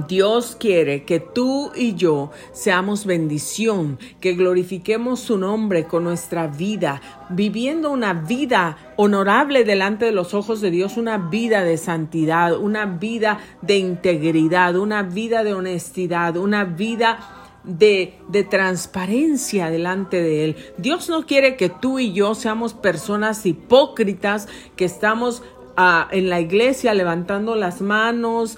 [0.08, 7.02] Dios quiere que tú y yo seamos bendición, que glorifiquemos su nombre con nuestra vida,
[7.30, 12.86] viviendo una vida honorable delante de los ojos de Dios, una vida de santidad, una
[12.86, 17.20] vida de integridad, una vida de honestidad, una vida
[17.64, 20.56] de, de, transparencia delante de Él.
[20.78, 25.44] Dios no quiere que tú y yo seamos personas hipócritas, que estamos
[25.76, 28.58] en la iglesia levantando las manos,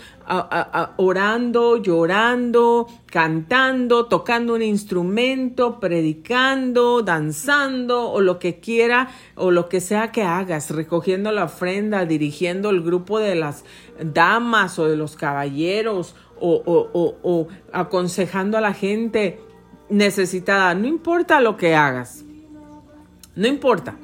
[0.98, 9.80] orando, llorando, cantando, tocando un instrumento, predicando, danzando o lo que quiera o lo que
[9.80, 13.64] sea que hagas, recogiendo la ofrenda, dirigiendo el grupo de las
[14.00, 19.40] damas o de los caballeros o, o aconsejando a la gente
[19.90, 20.74] necesitada.
[20.76, 22.26] No importa lo que hagas,
[23.36, 23.96] no importa.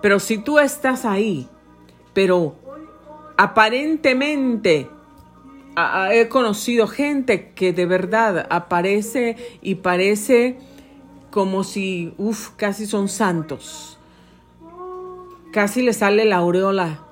[0.00, 1.48] Pero si tú estás ahí,
[2.12, 2.54] pero
[3.36, 4.88] aparentemente
[6.12, 10.58] he conocido gente que de verdad aparece y parece
[11.30, 13.98] como si, uff, casi son santos.
[15.52, 17.04] Casi le sale la aureola.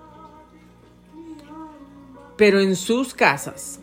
[2.37, 3.81] Pero en sus casas,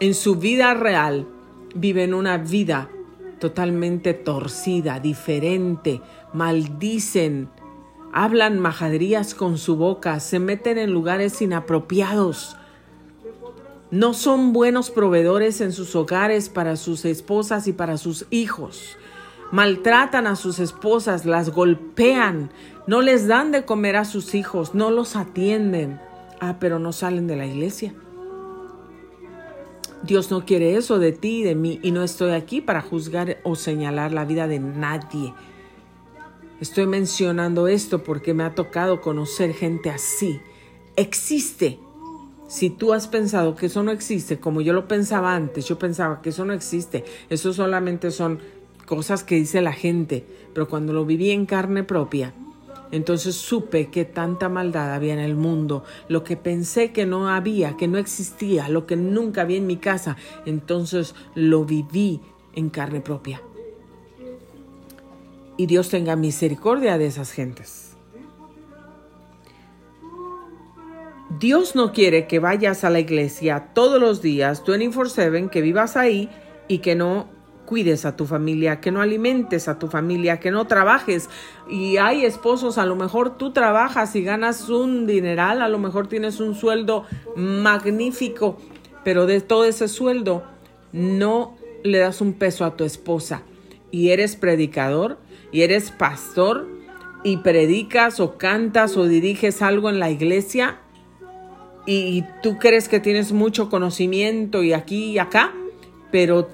[0.00, 1.26] en su vida real,
[1.74, 2.90] viven una vida
[3.40, 6.00] totalmente torcida, diferente,
[6.32, 7.48] maldicen,
[8.12, 12.56] hablan majaderías con su boca, se meten en lugares inapropiados.
[13.90, 18.96] No son buenos proveedores en sus hogares para sus esposas y para sus hijos.
[19.50, 22.50] Maltratan a sus esposas, las golpean,
[22.86, 26.00] no les dan de comer a sus hijos, no los atienden.
[26.40, 27.94] Ah, pero no salen de la iglesia.
[30.02, 33.38] Dios no quiere eso de ti y de mí y no estoy aquí para juzgar
[33.42, 35.34] o señalar la vida de nadie.
[36.60, 40.40] Estoy mencionando esto porque me ha tocado conocer gente así.
[40.96, 41.78] Existe.
[42.48, 46.20] Si tú has pensado que eso no existe, como yo lo pensaba antes, yo pensaba
[46.20, 48.40] que eso no existe, eso solamente son
[48.86, 52.32] cosas que dice la gente, pero cuando lo viví en carne propia,
[52.90, 57.76] entonces supe que tanta maldad había en el mundo, lo que pensé que no había,
[57.76, 62.20] que no existía, lo que nunca había en mi casa, entonces lo viví
[62.54, 63.42] en carne propia.
[65.58, 67.96] Y Dios tenga misericordia de esas gentes.
[71.38, 76.30] Dios no quiere que vayas a la iglesia todos los días, 24/7, que vivas ahí
[76.68, 77.28] y que no
[77.66, 81.28] cuides a tu familia, que no alimentes a tu familia, que no trabajes.
[81.68, 86.06] Y hay esposos, a lo mejor tú trabajas y ganas un dineral, a lo mejor
[86.06, 87.04] tienes un sueldo
[87.36, 88.56] magnífico,
[89.04, 90.44] pero de todo ese sueldo
[90.92, 93.42] no le das un peso a tu esposa.
[93.90, 95.18] Y eres predicador,
[95.52, 96.68] y eres pastor,
[97.24, 100.78] y predicas o cantas o diriges algo en la iglesia,
[101.86, 105.54] y tú crees que tienes mucho conocimiento y aquí y acá,
[106.10, 106.48] pero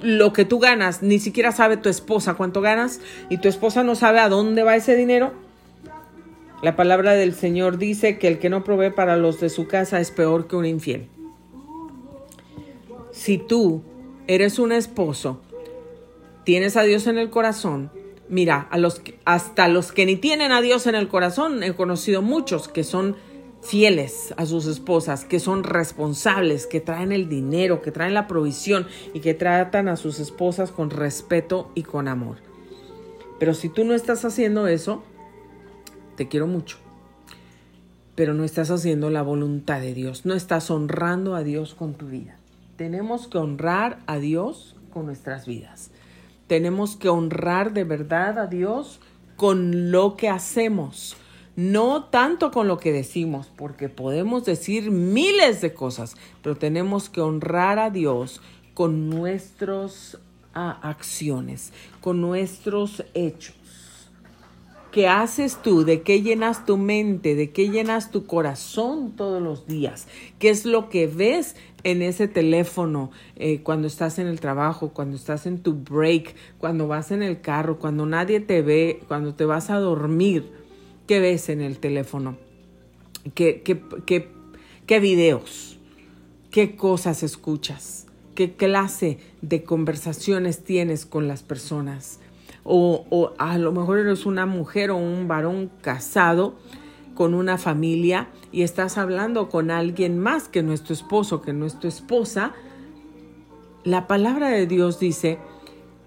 [0.00, 3.94] lo que tú ganas, ni siquiera sabe tu esposa cuánto ganas y tu esposa no
[3.94, 5.32] sabe a dónde va ese dinero.
[6.62, 10.00] La palabra del Señor dice que el que no provee para los de su casa
[10.00, 11.08] es peor que un infiel.
[13.10, 13.82] Si tú
[14.26, 15.40] eres un esposo,
[16.44, 17.90] tienes a Dios en el corazón,
[18.30, 22.22] mira, a los, hasta los que ni tienen a Dios en el corazón, he conocido
[22.22, 23.16] muchos que son
[23.62, 28.86] fieles a sus esposas, que son responsables, que traen el dinero, que traen la provisión
[29.12, 32.38] y que tratan a sus esposas con respeto y con amor.
[33.38, 35.02] Pero si tú no estás haciendo eso,
[36.16, 36.78] te quiero mucho,
[38.14, 42.06] pero no estás haciendo la voluntad de Dios, no estás honrando a Dios con tu
[42.06, 42.38] vida.
[42.76, 45.90] Tenemos que honrar a Dios con nuestras vidas.
[46.50, 48.98] Tenemos que honrar de verdad a Dios
[49.36, 51.16] con lo que hacemos
[51.54, 57.20] no tanto con lo que decimos, porque podemos decir miles de cosas, pero tenemos que
[57.20, 58.40] honrar a Dios
[58.74, 60.18] con nuestras
[60.52, 63.54] acciones, con nuestros hechos.
[64.90, 65.84] ¿Qué haces tú?
[65.84, 67.36] ¿De qué llenas tu mente?
[67.36, 70.08] ¿De qué llenas tu corazón todos los días?
[70.40, 75.16] ¿Qué es lo que ves en ese teléfono eh, cuando estás en el trabajo, cuando
[75.16, 79.44] estás en tu break, cuando vas en el carro, cuando nadie te ve, cuando te
[79.44, 80.50] vas a dormir?
[81.06, 82.36] ¿Qué ves en el teléfono?
[83.34, 84.28] ¿Qué, qué, qué,
[84.86, 85.78] qué videos?
[86.50, 88.06] ¿Qué cosas escuchas?
[88.34, 92.20] ¿Qué clase de conversaciones tienes con las personas?
[92.64, 96.54] O, o, a lo mejor eres una mujer o un varón casado
[97.20, 102.54] con una familia y estás hablando con alguien más que nuestro esposo, que nuestra esposa.
[103.84, 105.36] La palabra de Dios dice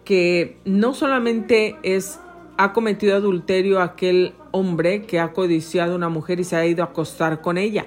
[0.06, 2.20] que no solamente es
[2.58, 6.82] ha cometido adulterio aquel hombre que ha codiciado a una mujer y se ha ido
[6.82, 7.86] a acostar con ella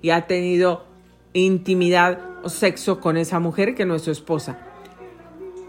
[0.00, 0.86] y ha tenido
[1.34, 4.66] intimidad o sexo con esa mujer que no es su esposa.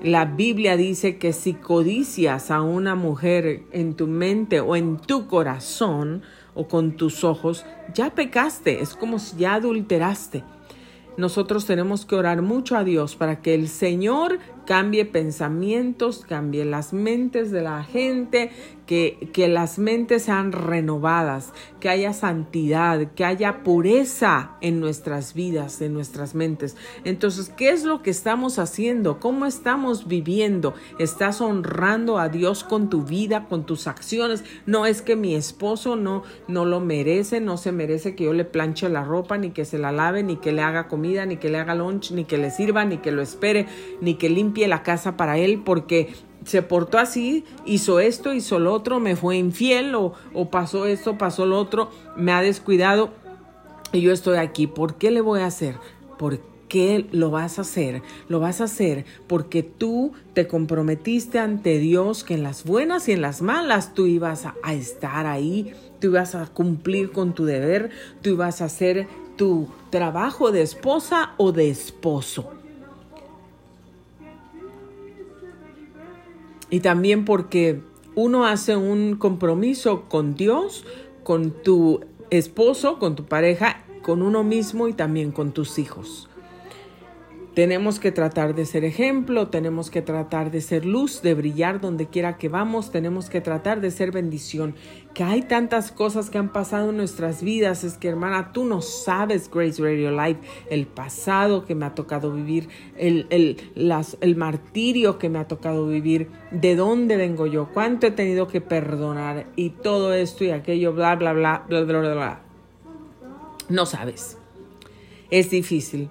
[0.01, 5.27] La Biblia dice que si codicias a una mujer en tu mente o en tu
[5.27, 6.23] corazón
[6.55, 10.43] o con tus ojos, ya pecaste, es como si ya adulteraste.
[11.15, 16.91] Nosotros tenemos que orar mucho a Dios para que el Señor cambie pensamientos, cambie las
[16.91, 18.51] mentes de la gente,
[18.85, 25.81] que, que, las mentes sean renovadas, que haya santidad, que haya pureza en nuestras vidas,
[25.81, 26.75] en nuestras mentes.
[27.03, 29.19] Entonces, ¿qué es lo que estamos haciendo?
[29.19, 30.73] ¿Cómo estamos viviendo?
[30.99, 34.43] ¿Estás honrando a Dios con tu vida, con tus acciones?
[34.65, 38.45] No es que mi esposo no, no lo merece, no se merece que yo le
[38.45, 41.49] planche la ropa, ni que se la lave, ni que le haga comida, ni que
[41.49, 43.67] le haga lunch, ni que le sirva, ni que lo espere,
[44.01, 46.13] ni que limpie la casa para él, porque
[46.45, 50.13] se portó así, hizo esto, hizo lo otro, me fue infiel o,
[50.49, 53.11] pasó esto, pasó lo otro, me ha descuidado
[53.91, 54.67] y yo estoy aquí.
[54.67, 55.75] ¿Por qué le voy a hacer?
[56.17, 58.01] ¿Por qué lo vas a hacer?
[58.27, 63.11] Lo vas a hacer porque tú te comprometiste ante Dios que en las buenas y
[63.11, 67.45] en las malas tú ibas a, a estar ahí, tú ibas a cumplir con tu
[67.45, 67.91] deber,
[68.21, 72.62] tú ibas a hacer tu trabajo de esposa o de esposo.
[76.73, 77.81] Y también porque
[78.15, 80.83] uno hace un compromiso con Dios,
[81.21, 81.99] con tu
[82.31, 86.29] esposo, con tu pareja, con uno mismo y también con tus hijos.
[87.53, 92.07] Tenemos que tratar de ser ejemplo, tenemos que tratar de ser luz, de brillar donde
[92.07, 94.73] quiera que vamos, tenemos que tratar de ser bendición.
[95.13, 98.81] Que hay tantas cosas que han pasado en nuestras vidas, es que hermana, tú no
[98.81, 100.39] sabes Grace Radio Live,
[100.71, 105.87] el pasado que me ha tocado vivir, el, el, el martirio que me ha tocado
[105.87, 110.91] vivir, de dónde vengo yo, cuánto he tenido que perdonar y todo esto y aquello,
[110.93, 112.13] bla, bla, bla, bla, bla, bla.
[112.15, 112.41] bla.
[113.69, 114.39] No sabes.
[115.29, 116.09] Es difícil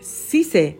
[0.00, 0.78] sí sé,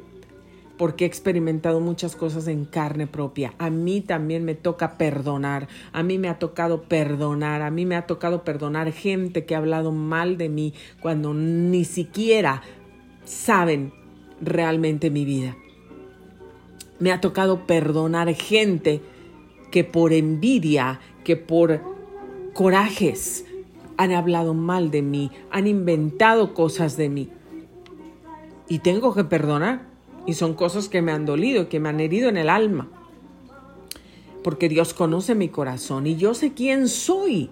[0.76, 3.54] porque he experimentado muchas cosas en carne propia.
[3.58, 7.96] A mí también me toca perdonar, a mí me ha tocado perdonar, a mí me
[7.96, 12.62] ha tocado perdonar gente que ha hablado mal de mí cuando ni siquiera
[13.24, 13.92] saben
[14.40, 15.56] realmente mi vida.
[16.98, 19.02] Me ha tocado perdonar gente
[19.70, 21.80] que por envidia, que por
[22.52, 23.44] corajes
[23.98, 27.28] han hablado mal de mí, han inventado cosas de mí.
[28.68, 29.82] Y tengo que perdonar.
[30.26, 32.88] Y son cosas que me han dolido, que me han herido en el alma.
[34.42, 37.50] Porque Dios conoce mi corazón y yo sé quién soy.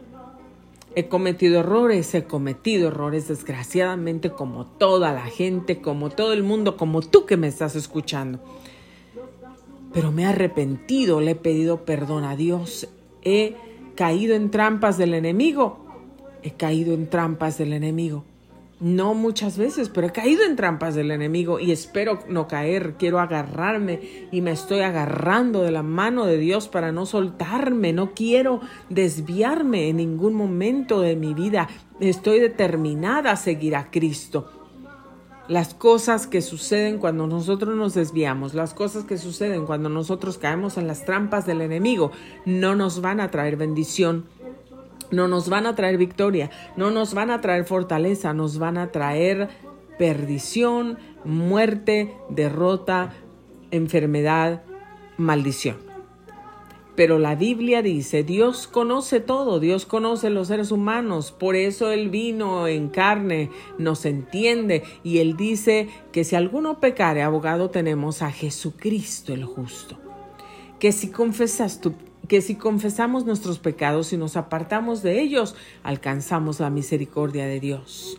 [0.96, 6.76] He cometido errores, he cometido errores desgraciadamente como toda la gente, como todo el mundo,
[6.76, 8.40] como tú que me estás escuchando.
[9.92, 12.88] Pero me he arrepentido, le he pedido perdón a Dios,
[13.22, 13.56] he
[13.96, 15.78] caído en trampas del enemigo,
[16.42, 18.24] he caído en trampas del enemigo.
[18.80, 22.94] No muchas veces, pero he caído en trampas del enemigo y espero no caer.
[22.98, 27.92] Quiero agarrarme y me estoy agarrando de la mano de Dios para no soltarme.
[27.92, 28.60] No quiero
[28.90, 31.68] desviarme en ningún momento de mi vida.
[32.00, 34.50] Estoy determinada a seguir a Cristo.
[35.46, 40.78] Las cosas que suceden cuando nosotros nos desviamos, las cosas que suceden cuando nosotros caemos
[40.78, 42.12] en las trampas del enemigo,
[42.46, 44.24] no nos van a traer bendición
[45.10, 48.90] no nos van a traer victoria, no nos van a traer fortaleza, nos van a
[48.90, 49.48] traer
[49.98, 53.12] perdición, muerte, derrota,
[53.70, 54.62] enfermedad,
[55.16, 55.76] maldición.
[56.96, 62.08] Pero la Biblia dice, Dios conoce todo, Dios conoce los seres humanos, por eso Él
[62.08, 68.30] vino en carne, nos entiende y Él dice que si alguno pecare, abogado tenemos a
[68.30, 69.98] Jesucristo el justo.
[70.78, 71.94] Que si confesas tu
[72.28, 78.18] que si confesamos nuestros pecados y nos apartamos de ellos, alcanzamos la misericordia de Dios.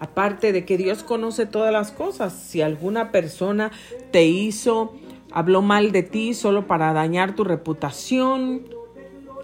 [0.00, 3.70] Aparte de que Dios conoce todas las cosas, si alguna persona
[4.10, 4.94] te hizo,
[5.32, 8.73] habló mal de ti solo para dañar tu reputación,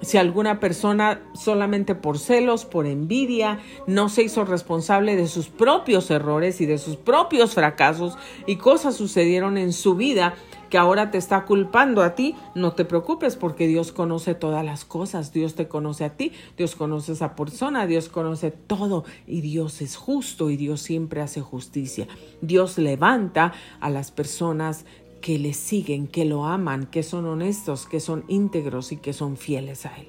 [0.03, 6.11] si alguna persona solamente por celos, por envidia, no se hizo responsable de sus propios
[6.11, 10.35] errores y de sus propios fracasos y cosas sucedieron en su vida,
[10.71, 14.85] que ahora te está culpando a ti, no te preocupes porque Dios conoce todas las
[14.85, 19.41] cosas, Dios te conoce a ti, Dios conoce a esa persona, Dios conoce todo y
[19.41, 22.07] Dios es justo y Dios siempre hace justicia.
[22.41, 24.87] Dios levanta a las personas
[25.21, 29.37] que le siguen, que lo aman, que son honestos, que son íntegros y que son
[29.37, 30.09] fieles a Él.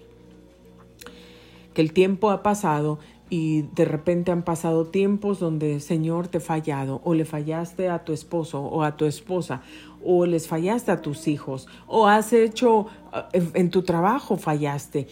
[1.74, 2.99] Que el tiempo ha pasado
[3.32, 8.03] y de repente han pasado tiempos donde Señor te ha fallado o le fallaste a
[8.03, 9.62] tu esposo o a tu esposa
[10.03, 12.88] o les fallaste a tus hijos o has hecho
[13.32, 15.07] eh, en tu trabajo fallaste.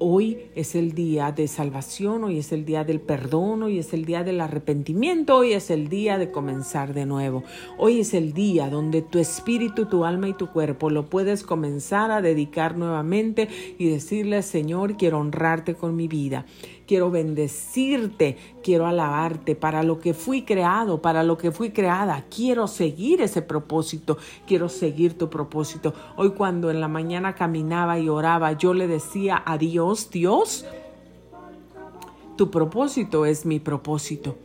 [0.00, 4.04] Hoy es el día de salvación, hoy es el día del perdón, hoy es el
[4.04, 7.42] día del arrepentimiento, hoy es el día de comenzar de nuevo.
[7.78, 12.12] Hoy es el día donde tu espíritu, tu alma y tu cuerpo lo puedes comenzar
[12.12, 16.46] a dedicar nuevamente y decirle, Señor, quiero honrarte con mi vida
[16.88, 22.24] quiero bendecirte, quiero alabarte para lo que fui creado, para lo que fui creada.
[22.34, 24.16] Quiero seguir ese propósito,
[24.46, 25.92] quiero seguir tu propósito.
[26.16, 30.64] Hoy cuando en la mañana caminaba y oraba, yo le decía a Dios, Dios,
[32.36, 34.36] tu propósito es mi propósito.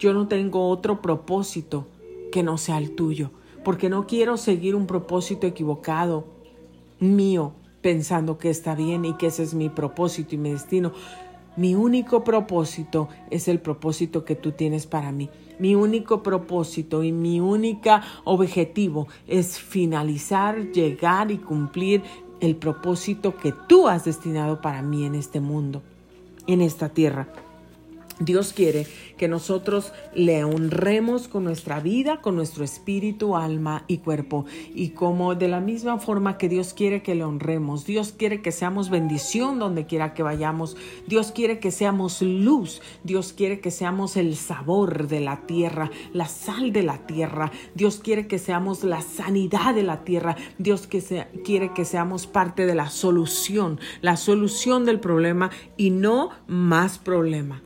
[0.00, 1.86] Yo no tengo otro propósito
[2.32, 3.30] que no sea el tuyo,
[3.62, 6.24] porque no quiero seguir un propósito equivocado
[6.98, 10.92] mío, pensando que está bien y que ese es mi propósito y mi destino.
[11.56, 15.28] Mi único propósito es el propósito que tú tienes para mí.
[15.58, 22.02] Mi único propósito y mi única objetivo es finalizar, llegar y cumplir
[22.40, 25.82] el propósito que tú has destinado para mí en este mundo,
[26.46, 27.28] en esta tierra.
[28.18, 28.86] Dios quiere
[29.16, 34.44] que nosotros le honremos con nuestra vida, con nuestro espíritu, alma y cuerpo.
[34.74, 38.52] Y como de la misma forma que Dios quiere que le honremos, Dios quiere que
[38.52, 44.16] seamos bendición donde quiera que vayamos, Dios quiere que seamos luz, Dios quiere que seamos
[44.16, 49.02] el sabor de la tierra, la sal de la tierra, Dios quiere que seamos la
[49.02, 55.00] sanidad de la tierra, Dios quiere que seamos parte de la solución, la solución del
[55.00, 57.62] problema y no más problema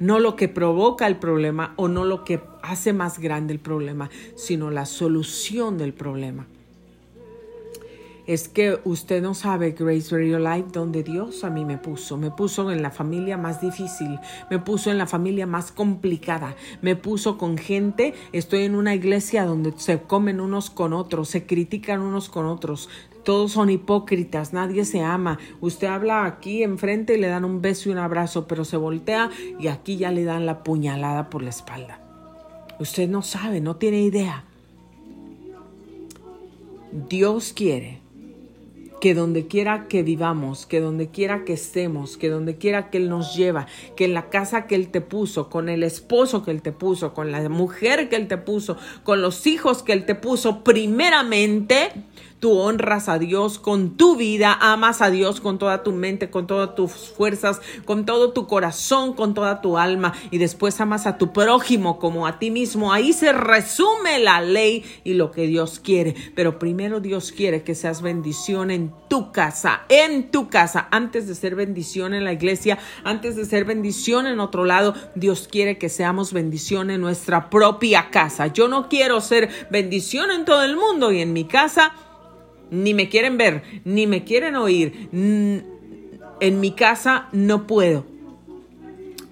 [0.00, 4.10] no lo que provoca el problema o no lo que hace más grande el problema,
[4.34, 6.46] sino la solución del problema.
[8.26, 12.16] Es que usted no sabe, Grace Radio Life, donde Dios a mí me puso.
[12.16, 14.20] Me puso en la familia más difícil,
[14.50, 19.44] me puso en la familia más complicada, me puso con gente, estoy en una iglesia
[19.44, 22.88] donde se comen unos con otros, se critican unos con otros,
[23.24, 25.38] todos son hipócritas, nadie se ama.
[25.60, 29.30] Usted habla aquí enfrente y le dan un beso y un abrazo, pero se voltea
[29.58, 32.00] y aquí ya le dan la puñalada por la espalda.
[32.78, 34.44] Usted no sabe, no tiene idea.
[36.92, 38.00] Dios quiere
[39.00, 43.08] que donde quiera que vivamos, que donde quiera que estemos, que donde quiera que Él
[43.08, 43.66] nos lleva,
[43.96, 47.14] que en la casa que Él te puso, con el esposo que Él te puso,
[47.14, 51.90] con la mujer que Él te puso, con los hijos que Él te puso, primeramente
[52.40, 56.46] tú honras a Dios con tu vida, amas a Dios con toda tu mente, con
[56.46, 61.18] todas tus fuerzas, con todo tu corazón, con toda tu alma y después amas a
[61.18, 62.92] tu prójimo como a ti mismo.
[62.92, 66.14] Ahí se resume la ley y lo que Dios quiere.
[66.34, 71.34] Pero primero Dios quiere que seas bendición en tu casa, en tu casa, antes de
[71.34, 75.90] ser bendición en la iglesia, antes de ser bendición en otro lado, Dios quiere que
[75.90, 78.46] seamos bendición en nuestra propia casa.
[78.46, 81.92] Yo no quiero ser bendición en todo el mundo y en mi casa
[82.70, 85.08] ni me quieren ver, ni me quieren oír.
[85.12, 88.04] En mi casa no puedo.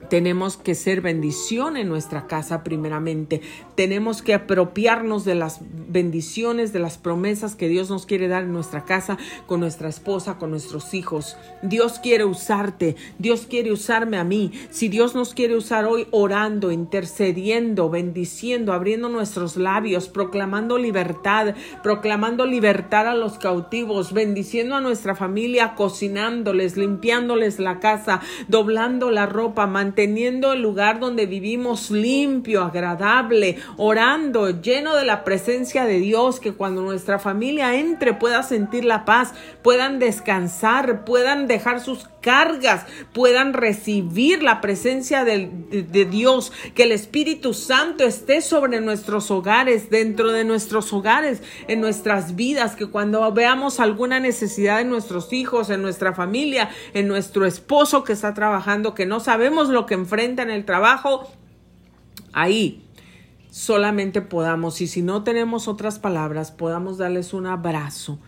[0.09, 3.43] Tenemos que ser bendición en nuestra casa primeramente.
[3.75, 8.53] Tenemos que apropiarnos de las bendiciones, de las promesas que Dios nos quiere dar en
[8.53, 11.37] nuestra casa, con nuestra esposa, con nuestros hijos.
[11.63, 14.53] Dios quiere usarte, Dios quiere usarme a mí.
[14.71, 22.47] Si Dios nos quiere usar hoy orando, intercediendo, bendiciendo, abriendo nuestros labios, proclamando libertad, proclamando
[22.47, 29.67] libertad a los cautivos, bendiciendo a nuestra familia, cocinándoles, limpiándoles la casa, doblando la ropa,
[29.67, 36.39] manteniendo teniendo el lugar donde vivimos limpio, agradable, orando, lleno de la presencia de Dios,
[36.39, 42.85] que cuando nuestra familia entre pueda sentir la paz, puedan descansar, puedan dejar sus cargas,
[43.13, 49.91] puedan recibir la presencia de, de, Dios, que el Espíritu Santo esté sobre nuestros hogares,
[49.91, 55.71] dentro de nuestros hogares, en nuestras vidas, que cuando veamos alguna necesidad en nuestros hijos,
[55.71, 60.43] en nuestra familia, en nuestro esposo que está trabajando, que no sabemos lo que enfrenta
[60.43, 61.29] en el trabajo,
[62.33, 62.85] ahí
[63.51, 68.21] solamente podamos, y si no tenemos otras palabras, podamos darles un abrazo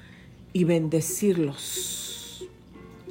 [0.52, 2.09] y bendecirlos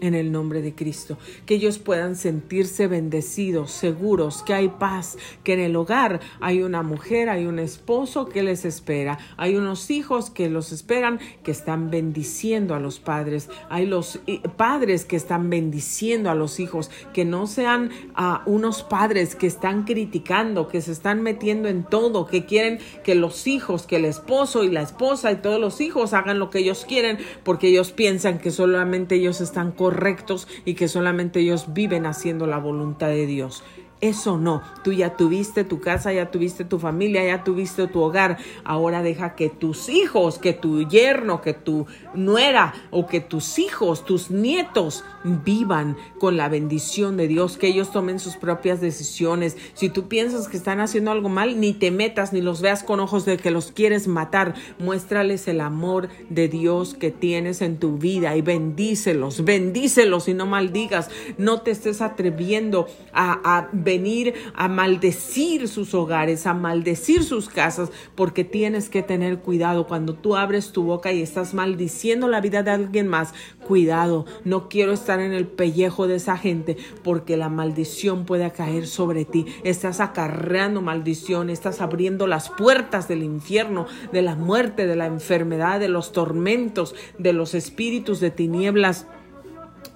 [0.02, 5.54] en el nombre de Cristo, que ellos puedan sentirse bendecidos, seguros, que hay paz, que
[5.54, 10.30] en el hogar hay una mujer, hay un esposo que les espera, hay unos hijos
[10.30, 14.20] que los esperan, que están bendiciendo a los padres, hay los
[14.58, 19.84] padres que están bendiciendo a los hijos, que no sean a unos padres que están
[19.84, 24.64] criticando, que se están metiendo en todo, que quieren que los hijos, que el esposo
[24.64, 28.39] y la esposa y todos los hijos hagan lo que ellos quieren, porque ellos piensan
[28.39, 33.64] que solamente ellos están correctos y que solamente ellos viven haciendo la voluntad de Dios.
[34.02, 38.38] Eso no, tú ya tuviste tu casa, ya tuviste tu familia, ya tuviste tu hogar.
[38.64, 44.06] Ahora deja que tus hijos, que tu yerno, que tu nuera o que tus hijos,
[44.06, 49.58] tus nietos vivan con la bendición de Dios, que ellos tomen sus propias decisiones.
[49.74, 53.02] Si tú piensas que están haciendo algo mal, ni te metas ni los veas con
[53.02, 54.56] ojos de que los quieres matar.
[54.80, 60.45] Muéstrales el amor de Dios que tienes en tu vida y bendícelos, bendícelos y no
[60.45, 61.10] maldigas.
[61.38, 67.90] No te estés atreviendo a, a venir a maldecir sus hogares, a maldecir sus casas,
[68.14, 72.62] porque tienes que tener cuidado cuando tú abres tu boca y estás maldiciendo la vida
[72.62, 73.34] de alguien más.
[73.66, 78.86] Cuidado, no quiero estar en el pellejo de esa gente porque la maldición puede caer
[78.86, 79.48] sobre ti.
[79.64, 85.80] Estás acarreando maldición, estás abriendo las puertas del infierno, de la muerte, de la enfermedad,
[85.80, 89.08] de los tormentos, de los espíritus de tinieblas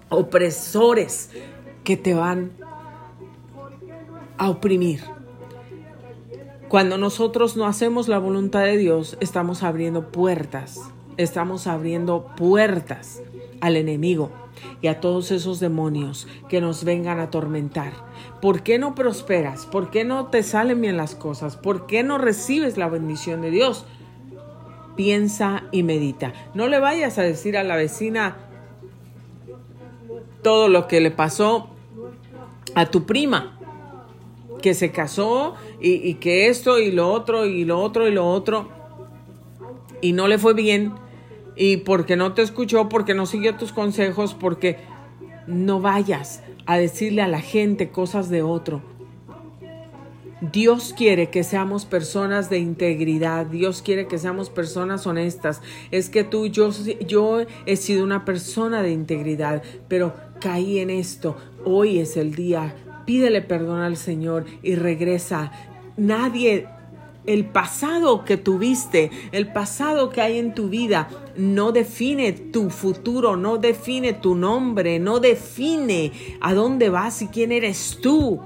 [0.09, 1.29] opresores
[1.83, 2.51] que te van
[4.43, 4.99] a oprimir.
[6.67, 10.81] Cuando nosotros no hacemos la voluntad de Dios, estamos abriendo puertas,
[11.15, 13.21] estamos abriendo puertas
[13.61, 14.31] al enemigo
[14.81, 17.93] y a todos esos demonios que nos vengan a atormentar.
[18.41, 19.65] ¿Por qué no prosperas?
[19.65, 21.55] ¿Por qué no te salen bien las cosas?
[21.55, 23.85] ¿Por qué no recibes la bendición de Dios?
[24.97, 26.33] Piensa y medita.
[26.53, 28.35] No le vayas a decir a la vecina
[30.41, 31.69] todo lo que le pasó
[32.75, 33.57] a tu prima
[34.63, 38.69] que se casó y, que esto y lo otro y lo otro y lo otro
[40.01, 40.93] y no le fue bien
[41.57, 44.77] y porque no te escuchó, porque no siguió tus consejos, porque
[45.47, 48.81] no vayas a decirle a la gente cosas de otro.
[50.53, 55.61] Dios quiere que seamos personas de integridad, Dios quiere que seamos personas honestas.
[55.91, 56.69] Es que tú, yo,
[57.05, 61.35] yo he sido una persona de integridad, pero caí en esto.
[61.65, 62.75] Hoy es el día
[63.05, 65.51] pídele perdón al Señor y regresa.
[65.97, 66.67] Nadie,
[67.25, 73.37] el pasado que tuviste, el pasado que hay en tu vida, no define tu futuro,
[73.37, 78.41] no define tu nombre, no define a dónde vas y quién eres tú.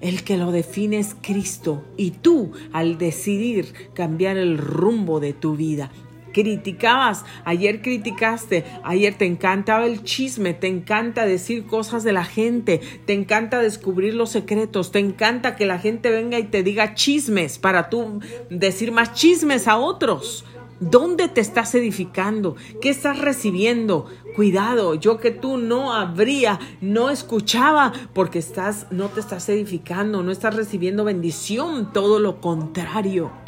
[0.00, 5.56] El que lo define es Cristo y tú al decidir cambiar el rumbo de tu
[5.56, 5.92] vida,
[6.32, 12.80] criticabas, ayer criticaste, ayer te encantaba el chisme, te encanta decir cosas de la gente,
[13.06, 17.58] te encanta descubrir los secretos, te encanta que la gente venga y te diga chismes
[17.58, 18.20] para tú
[18.50, 20.44] decir más chismes a otros.
[20.80, 22.56] ¿Dónde te estás edificando?
[22.80, 24.06] ¿Qué estás recibiendo?
[24.34, 30.32] Cuidado, yo que tú no habría, no escuchaba, porque estás, no te estás edificando, no
[30.32, 33.41] estás recibiendo bendición, todo lo contrario.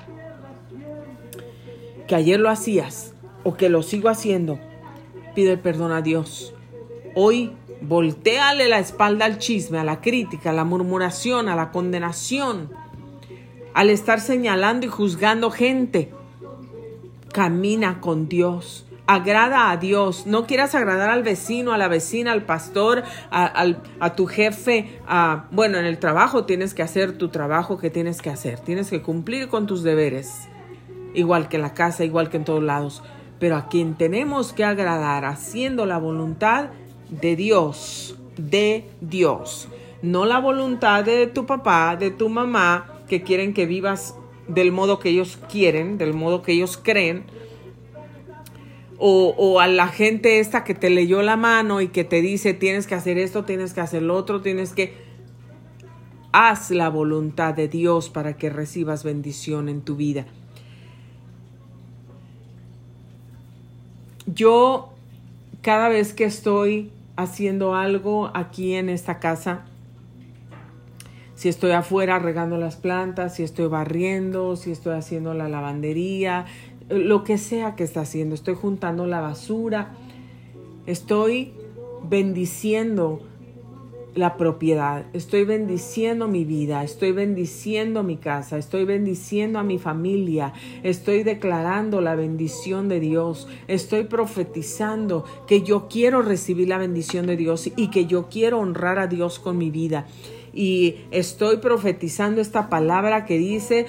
[2.07, 4.59] Que ayer lo hacías o que lo sigo haciendo,
[5.35, 6.55] pide perdón a Dios.
[7.15, 12.71] Hoy volteale la espalda al chisme, a la crítica, a la murmuración, a la condenación,
[13.75, 16.11] al estar señalando y juzgando gente
[17.35, 18.87] camina con Dios.
[19.07, 20.27] Agrada a Dios.
[20.27, 24.99] No quieras agradar al vecino, a la vecina, al pastor, a, tu jefe.
[25.07, 28.61] A, bueno, en el trabajo tienes que hacer tu trabajo que tienes que hacer.
[28.61, 30.49] Tienes que cumplir con tus deberes.
[31.15, 33.03] Igual que en la casa, igual que en todos lados.
[33.39, 36.71] Pero a quien tenemos que agradar haciendo la voluntad
[37.09, 38.17] de Dios.
[38.37, 39.69] De Dios.
[40.03, 44.17] No la voluntad de tu papá, de tu mamá, que quieren que vivas
[44.49, 47.25] del modo que ellos quieren, del modo que ellos creen,
[48.99, 52.87] o, a la gente esta que te leyó la mano y que te dice tienes
[52.87, 55.03] que hacer esto, tienes que hacer lo otro, tienes que...
[56.33, 60.27] Haz la voluntad de Dios para que recibas bendición en tu vida.
[64.27, 64.91] Yo
[65.61, 69.65] cada vez que estoy haciendo algo aquí en esta casa,
[71.35, 76.47] si estoy afuera regando las plantas, si estoy barriendo, si estoy haciendo la lavandería,
[76.89, 79.93] lo que sea que está haciendo, estoy juntando la basura,
[80.87, 81.53] estoy
[82.09, 83.21] bendiciendo
[84.15, 90.53] la propiedad, estoy bendiciendo mi vida, estoy bendiciendo mi casa, estoy bendiciendo a mi familia,
[90.83, 97.37] estoy declarando la bendición de Dios, estoy profetizando que yo quiero recibir la bendición de
[97.37, 100.07] Dios y que yo quiero honrar a Dios con mi vida
[100.55, 103.87] y estoy profetizando esta palabra que dice,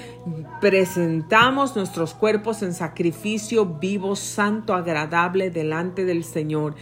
[0.59, 6.75] presentamos nuestros cuerpos en sacrificio vivo, santo, agradable delante del Señor.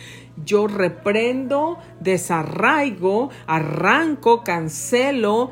[0.46, 5.52] Yo reprendo, desarraigo, arranco, cancelo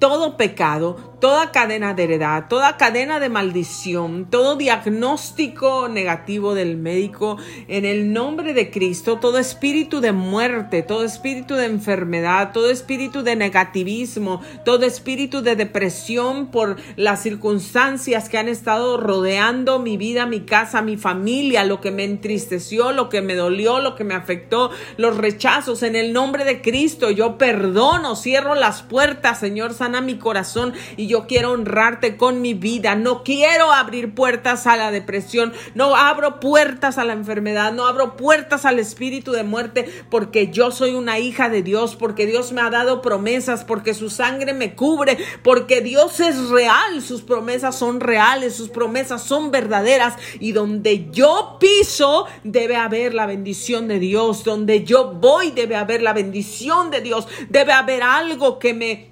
[0.00, 7.36] todo pecado, toda cadena de heredad, toda cadena de maldición, todo diagnóstico negativo del médico,
[7.68, 13.22] en el nombre de Cristo, todo espíritu de muerte, todo espíritu de enfermedad, todo espíritu
[13.22, 20.24] de negativismo, todo espíritu de depresión por las circunstancias que han estado rodeando mi vida,
[20.24, 24.14] mi casa, mi familia, lo que me entristeció, lo que me dolió, lo que me
[24.14, 30.00] afectó, los rechazos, en el nombre de Cristo, yo perdono, cierro las puertas, Señor, sana
[30.00, 32.94] mi corazón y yo quiero honrarte con mi vida.
[32.94, 35.52] No quiero abrir puertas a la depresión.
[35.74, 37.72] No abro puertas a la enfermedad.
[37.72, 42.26] No abro puertas al espíritu de muerte porque yo soy una hija de Dios, porque
[42.26, 47.02] Dios me ha dado promesas, porque su sangre me cubre, porque Dios es real.
[47.02, 53.26] Sus promesas son reales, sus promesas son verdaderas y donde yo piso debe haber la
[53.26, 54.44] bendición de Dios.
[54.44, 57.26] Donde yo voy debe haber la bendición de Dios.
[57.48, 59.10] Debe haber algo que me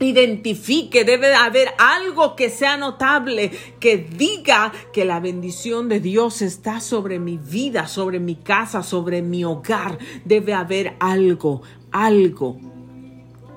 [0.00, 6.80] identifique, debe haber algo que sea notable, que diga que la bendición de Dios está
[6.80, 9.98] sobre mi vida, sobre mi casa, sobre mi hogar.
[10.24, 12.58] Debe haber algo, algo.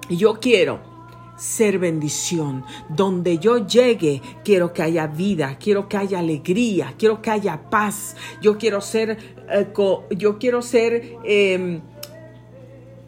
[0.09, 0.93] Yo quiero
[1.35, 2.63] ser bendición.
[2.89, 8.15] Donde yo llegue, quiero que haya vida, quiero que haya alegría, quiero que haya paz.
[8.41, 9.17] Yo quiero ser,
[9.49, 9.67] eh,
[10.11, 11.81] yo quiero ser em,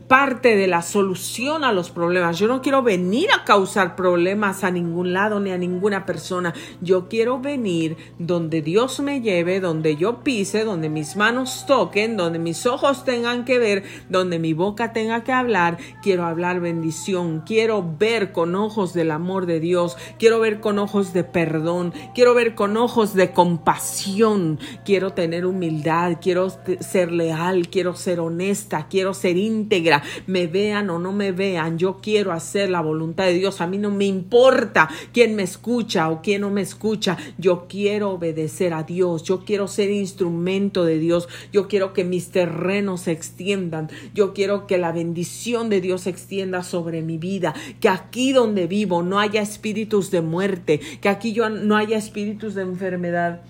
[0.08, 2.38] parte de la solución a los problemas.
[2.38, 6.54] Yo no quiero venir a causar problemas a ningún lado ni a ninguna persona.
[6.82, 12.38] Yo quiero venir donde Dios me lleve, donde yo pise, donde mis manos toquen, donde
[12.38, 15.78] mis ojos tengan que ver, donde mi boca tenga que hablar.
[16.04, 17.42] Quiero hablar bendición.
[17.46, 19.98] Quiero ver con ojos del amor de Dios.
[20.20, 21.94] Quiero ver con ojos de perdón.
[22.14, 24.60] Quiero ver con ojos de compasión.
[24.86, 26.18] Quiero tener humildad.
[26.22, 27.70] Quiero ser leal.
[27.70, 28.88] Quiero ser honesta.
[28.88, 29.95] Quiero ser íntegra
[30.28, 33.62] me vean o no me vean, yo quiero hacer la voluntad de Dios.
[33.62, 37.18] A mí no me importa quién me escucha o quién no me escucha.
[37.38, 39.24] Yo quiero obedecer a Dios.
[39.24, 41.28] Yo quiero ser instrumento de Dios.
[41.52, 43.90] Yo quiero que mis terrenos se extiendan.
[44.14, 47.54] Yo quiero que la bendición de Dios se extienda sobre mi vida.
[47.80, 50.80] Que aquí donde vivo no haya espíritus de muerte.
[51.02, 53.42] Que aquí yo no haya espíritus de enfermedad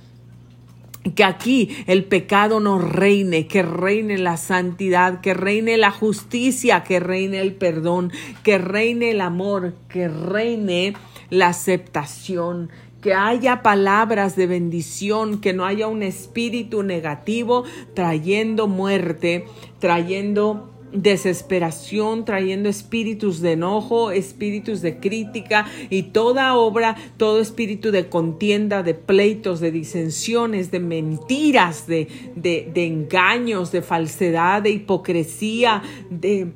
[1.13, 6.99] que aquí el pecado no reine, que reine la santidad, que reine la justicia, que
[6.99, 8.11] reine el perdón,
[8.43, 10.93] que reine el amor, que reine
[11.29, 12.69] la aceptación,
[13.01, 19.45] que haya palabras de bendición, que no haya un espíritu negativo trayendo muerte,
[19.79, 28.07] trayendo desesperación, trayendo espíritus de enojo, espíritus de crítica y toda obra, todo espíritu de
[28.07, 36.53] contienda, de pleitos, de disensiones, de mentiras, de, de, engaños, de falsedad, de hipocresía, de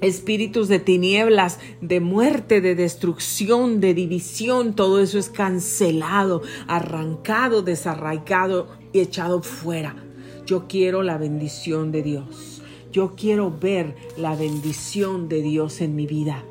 [0.00, 8.68] espíritus de tinieblas, de muerte, de destrucción, de división, todo eso es cancelado, arrancado, desarraigado
[8.92, 9.96] y echado fuera.
[10.44, 12.53] Yo quiero la bendición de Dios.
[12.94, 16.44] Yo quiero ver la bendición de Dios en mi vida.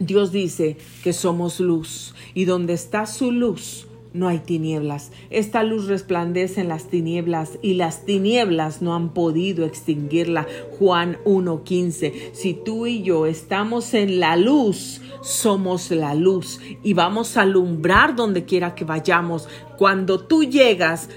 [0.00, 5.12] Dios dice que somos luz y donde está su luz, no hay tinieblas.
[5.30, 10.48] Esta luz resplandece en las tinieblas y las tinieblas no han podido extinguirla.
[10.80, 12.32] Juan 1.15.
[12.32, 18.16] Si tú y yo estamos en la luz, somos la luz y vamos a alumbrar
[18.16, 19.48] donde quiera que vayamos.
[19.78, 21.08] Cuando tú llegas,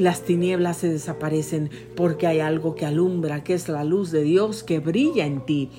[0.00, 4.62] las tinieblas se desaparecen porque hay algo que alumbra, que es la luz de Dios
[4.62, 5.70] que brilla en ti.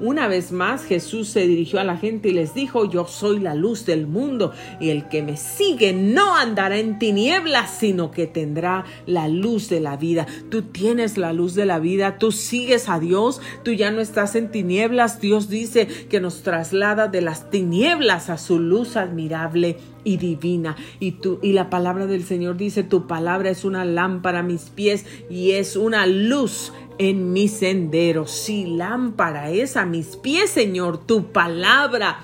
[0.00, 3.54] Una vez más Jesús se dirigió a la gente y les dijo, yo soy la
[3.54, 8.86] luz del mundo y el que me sigue no andará en tinieblas, sino que tendrá
[9.04, 10.26] la luz de la vida.
[10.48, 14.36] Tú tienes la luz de la vida, tú sigues a Dios, tú ya no estás
[14.36, 15.20] en tinieblas.
[15.20, 20.76] Dios dice que nos traslada de las tinieblas a su luz admirable y divina.
[20.98, 24.70] Y tú y la palabra del Señor dice, tu palabra es una lámpara a mis
[24.70, 28.26] pies y es una luz en mi sendero.
[28.26, 32.20] Si lámpara es a mis pies, Señor, tu palabra,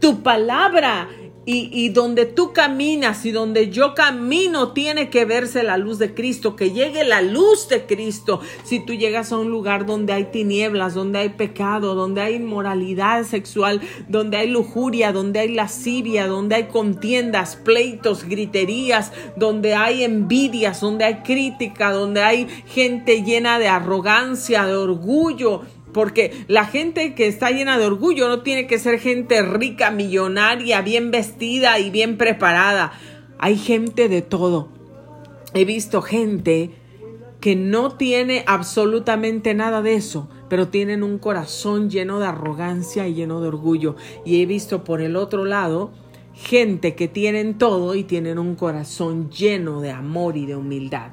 [0.00, 1.06] tu palabra
[1.48, 6.56] y, donde tú caminas y donde yo camino tiene que verse la luz de Cristo,
[6.56, 8.40] que llegue la luz de Cristo.
[8.64, 13.22] Si tú llegas a un lugar donde hay tinieblas, donde hay pecado, donde hay inmoralidad
[13.22, 20.80] sexual, donde hay lujuria, donde hay lascivia, donde hay contiendas, pleitos, griterías, donde hay envidias,
[20.80, 25.62] donde hay crítica, donde hay gente llena de arrogancia, de orgullo,
[25.96, 30.82] porque la gente que está llena de orgullo no tiene que ser gente rica, millonaria,
[30.82, 32.92] bien vestida y bien preparada.
[33.38, 34.68] Hay gente de todo.
[35.54, 36.70] He visto gente
[37.40, 43.14] que no tiene absolutamente nada de eso, pero tienen un corazón lleno de arrogancia y
[43.14, 43.96] lleno de orgullo.
[44.26, 45.92] Y he visto por el otro lado
[46.34, 51.12] gente que tienen todo y tienen un corazón lleno de amor y de humildad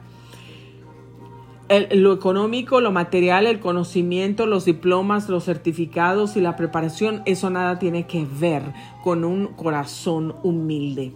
[1.92, 7.80] lo económico, lo material, el conocimiento, los diplomas, los certificados y la preparación, eso nada
[7.80, 8.64] tiene que ver
[9.04, 11.14] con un corazón humilde.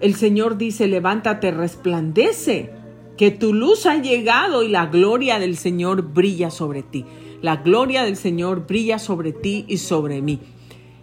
[0.00, 2.72] El Señor dice, levántate, resplandece,
[3.16, 7.04] que tu luz ha llegado y la gloria del Señor brilla sobre ti.
[7.42, 10.40] La gloria del Señor brilla sobre ti y sobre mí.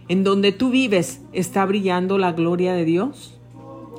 [0.08, 3.38] En donde tú vives, ¿está brillando la gloria de Dios?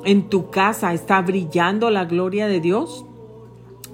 [0.04, 3.06] ¿En tu casa está brillando la gloria de Dios?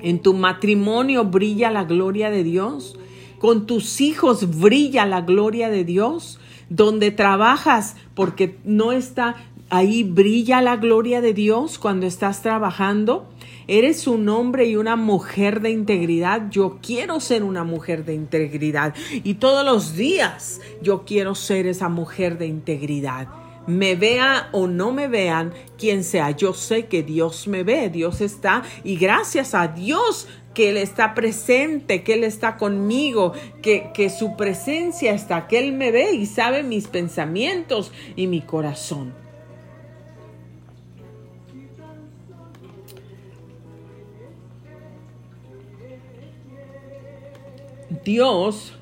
[0.00, 2.98] En tu matrimonio brilla la gloria de Dios.
[3.38, 6.38] Con tus hijos brilla la gloria de Dios.
[6.68, 9.36] Donde trabajas, porque no está
[9.70, 13.28] ahí, brilla la gloria de Dios cuando estás trabajando.
[13.68, 16.50] Eres un hombre y una mujer de integridad.
[16.50, 18.94] Yo quiero ser una mujer de integridad.
[19.12, 23.28] Y todos los días yo quiero ser esa mujer de integridad
[23.66, 28.20] me vea o no me vean, quien sea, yo sé que Dios me ve, Dios
[28.20, 34.08] está y gracias a Dios que Él está presente, que Él está conmigo, que, que
[34.08, 39.12] su presencia está, que Él me ve y sabe mis pensamientos y mi corazón.
[48.04, 48.72] Dios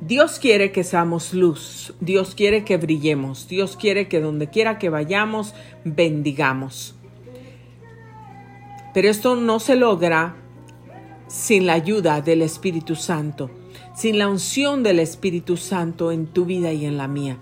[0.00, 4.88] Dios quiere que seamos luz, Dios quiere que brillemos, Dios quiere que donde quiera que
[4.88, 6.94] vayamos, bendigamos.
[8.94, 10.36] Pero esto no se logra
[11.28, 13.50] sin la ayuda del Espíritu Santo,
[13.94, 17.38] sin la unción del Espíritu Santo en tu vida y en la mía.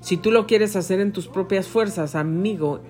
[0.00, 2.80] Si tú lo quieres hacer en tus propias fuerzas, amigo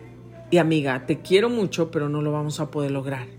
[0.53, 3.38] y amiga, te quiero mucho, pero no lo vamos a poder lograr.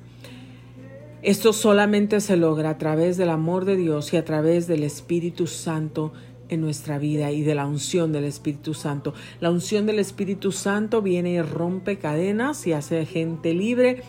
[1.22, 5.47] Esto solamente se logra a través del amor de Dios y a través del Espíritu
[5.47, 6.13] Santo
[6.47, 9.13] en nuestra vida y de la unción del Espíritu Santo.
[9.41, 14.01] La unción del Espíritu Santo viene y rompe cadenas y hace gente libre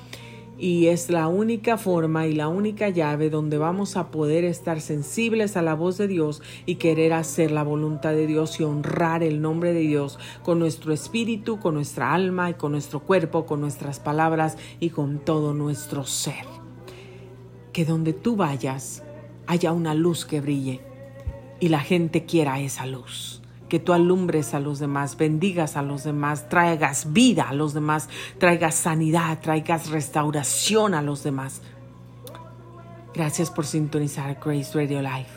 [0.56, 5.56] y es la única forma y la única llave donde vamos a poder estar sensibles
[5.56, 9.42] a la voz de Dios y querer hacer la voluntad de Dios y honrar el
[9.42, 13.98] nombre de Dios con nuestro espíritu, con nuestra alma y con nuestro cuerpo, con nuestras
[13.98, 16.59] palabras y con todo nuestro ser
[17.72, 19.02] que donde tú vayas
[19.46, 20.80] haya una luz que brille
[21.60, 23.36] y la gente quiera esa luz.
[23.68, 28.08] que tú alumbres a los demás, bendigas a los demás, traigas vida a los demás,
[28.38, 31.62] traigas sanidad, traigas restauración a los demás.
[33.14, 35.30] Gracias por sintonizar Grace Radio Life.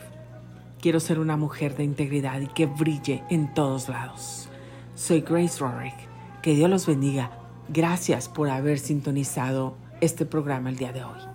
[0.81, 4.49] Quiero ser una mujer de integridad y que brille en todos lados.
[4.95, 5.95] Soy Grace Rorick.
[6.41, 7.31] Que Dios los bendiga.
[7.69, 11.32] Gracias por haber sintonizado este programa el día de hoy.